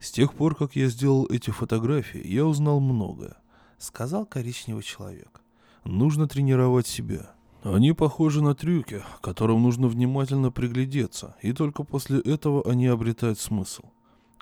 [0.00, 3.36] С тех пор, как я сделал эти фотографии, я узнал многое,
[3.78, 5.42] сказал коричневый человек.
[5.84, 7.32] Нужно тренировать себя.
[7.62, 13.82] Они похожи на трюки, которым нужно внимательно приглядеться, и только после этого они обретают смысл.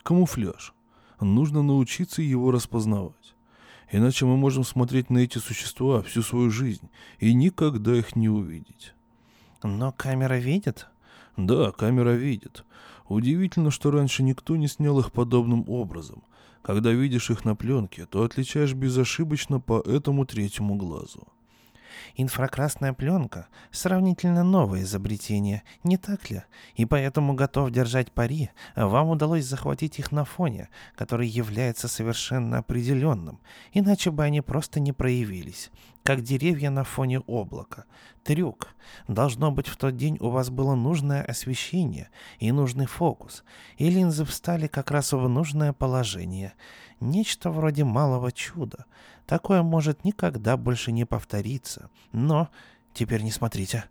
[0.03, 0.76] Камуфляж.
[1.21, 3.35] Нужно научиться его распознавать.
[3.91, 8.95] Иначе мы можем смотреть на эти существа всю свою жизнь и никогда их не увидеть.
[9.63, 10.89] Но камера видит?
[11.37, 12.65] Да, камера видит.
[13.09, 16.23] Удивительно, что раньше никто не снял их подобным образом.
[16.63, 21.29] Когда видишь их на пленке, то отличаешь безошибочно по этому третьему глазу.
[22.15, 26.43] Инфракрасная пленка– сравнительно новое изобретение, не так ли?
[26.75, 33.41] И поэтому готов держать пари, вам удалось захватить их на фоне, который является совершенно определенным,
[33.73, 35.71] иначе бы они просто не проявились,
[36.03, 37.85] как деревья на фоне облака.
[38.25, 38.69] Трюк.
[39.07, 43.45] Должно быть, в тот день у вас было нужное освещение и нужный фокус,
[43.77, 46.55] и линзы встали как раз в нужное положение.
[46.99, 48.87] Нечто вроде малого чуда–
[49.27, 51.91] Такое может никогда больше не повториться.
[52.13, 52.49] Но
[52.95, 53.85] теперь не смотрите.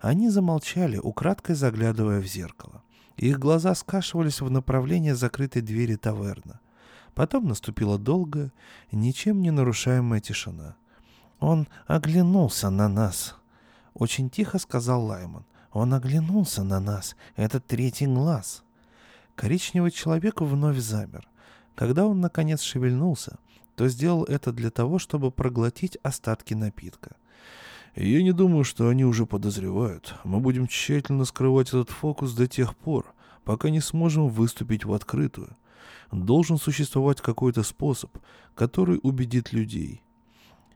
[0.00, 2.82] Они замолчали, украдкой заглядывая в зеркало.
[3.16, 6.60] Их глаза скашивались в направлении закрытой двери таверна.
[7.14, 8.52] Потом наступила долгая,
[8.92, 10.76] ничем не нарушаемая тишина.
[11.40, 13.36] «Он оглянулся на нас»,—
[13.94, 15.44] очень тихо сказал Лаймон.
[15.72, 18.62] «Он оглянулся на нас, этот третий глаз».
[19.34, 21.28] Коричневый человек вновь замер.
[21.76, 23.38] Когда он, наконец, шевельнулся,
[23.78, 27.14] то сделал это для того, чтобы проглотить остатки напитка.
[27.94, 30.16] Я не думаю, что они уже подозревают.
[30.24, 33.14] Мы будем тщательно скрывать этот фокус до тех пор,
[33.44, 35.56] пока не сможем выступить в открытую.
[36.10, 38.10] Должен существовать какой-то способ,
[38.56, 40.02] который убедит людей.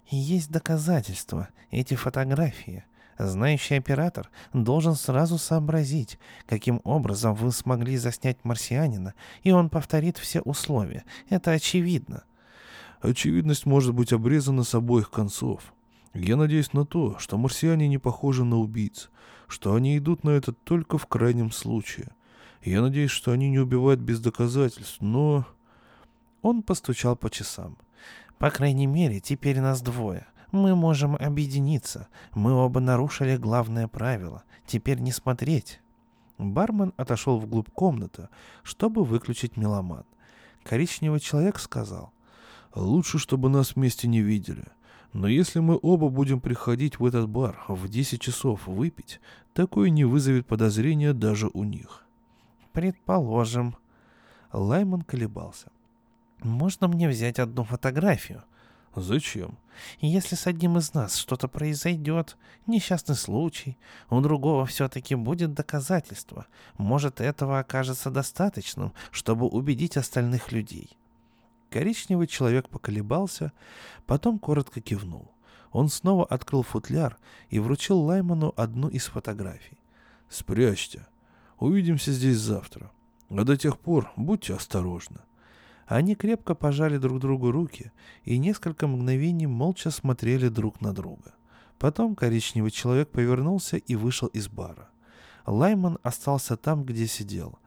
[0.07, 2.85] Есть доказательства, эти фотографии.
[3.19, 10.41] Знающий оператор должен сразу сообразить, каким образом вы смогли заснять марсианина, и он повторит все
[10.41, 11.03] условия.
[11.31, 12.23] Это очевидно
[13.03, 15.75] очевидность может быть обрезана с обоих концов.
[16.15, 19.11] Я надеюсь на то, что марсиане не похожи на убийц,
[19.49, 22.11] что они идут на это только в крайнем случае.
[22.63, 25.47] Я надеюсь, что они не убивают без доказательств, но...
[26.43, 27.79] Он постучал по часам.
[28.39, 30.27] По крайней мере, теперь нас двое.
[30.51, 32.09] Мы можем объединиться.
[32.35, 34.43] Мы оба нарушили главное правило.
[34.67, 35.81] Теперь не смотреть.
[36.39, 38.29] Бармен отошел вглубь комнаты,
[38.65, 40.05] чтобы выключить меломан.
[40.65, 42.13] Коричневый человек сказал—
[42.75, 44.65] Лучше, чтобы нас вместе не видели.
[45.13, 49.21] Но если мы оба будем приходить в этот бар в 10 часов выпить,
[49.53, 52.07] такое не вызовет подозрения даже у них.
[52.73, 53.77] Предположим.
[54.53, 55.71] Лаймон колебался.
[56.41, 58.43] Можно мне взять одну фотографию?
[58.95, 59.59] Зачем?
[60.01, 63.79] Если с одним из нас что-то произойдет, несчастный случай,
[64.11, 66.47] у другого все-таки будет доказательство.
[66.77, 70.97] Может, этого окажется достаточным, чтобы убедить остальных людей.
[71.73, 73.51] Коричневый человек поколебался,
[74.05, 75.33] потом коротко кивнул.
[75.71, 77.17] Он снова открыл футляр
[77.49, 79.79] и вручил Лайману одну из фотографий.
[80.29, 81.07] «Спрячьте.
[81.59, 82.91] Увидимся здесь завтра.
[83.31, 85.21] А до тех пор будьте осторожны».
[85.87, 87.91] Они крепко пожали друг другу руки
[88.25, 91.33] и несколько мгновений молча смотрели друг на друга.
[91.79, 94.91] Потом коричневый человек повернулся и вышел из бара.
[95.47, 97.59] Лайман остался там, где сидел.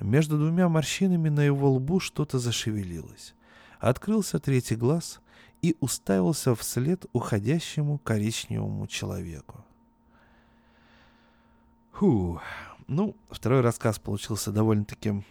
[0.00, 3.34] Между двумя морщинами на его лбу что-то зашевелилось.
[3.84, 5.20] Открылся третий глаз
[5.60, 9.62] и уставился вслед уходящему коричневому человеку.
[11.92, 12.40] Фу,
[12.86, 15.22] ну, второй рассказ получился довольно-таки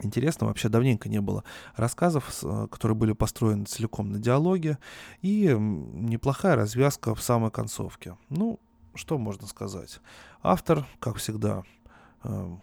[0.00, 0.46] интересным.
[0.46, 1.42] Вообще давненько не было
[1.74, 4.78] рассказов, э, которые были построены целиком на диалоге.
[5.22, 8.16] И неплохая развязка в самой концовке.
[8.28, 8.60] Ну,
[8.94, 9.98] что можно сказать?
[10.44, 11.64] Автор, как всегда,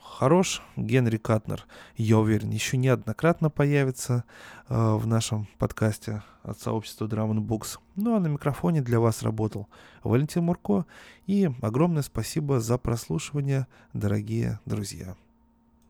[0.02, 0.62] хорош.
[0.76, 4.24] Генри Катнер, я уверен, еще неоднократно появится
[4.68, 7.80] э, в нашем подкасте от сообщества Drum Books.
[7.96, 9.68] Ну а на микрофоне для вас работал
[10.04, 10.86] Валентин Мурко.
[11.26, 15.16] И огромное спасибо за прослушивание, дорогие друзья.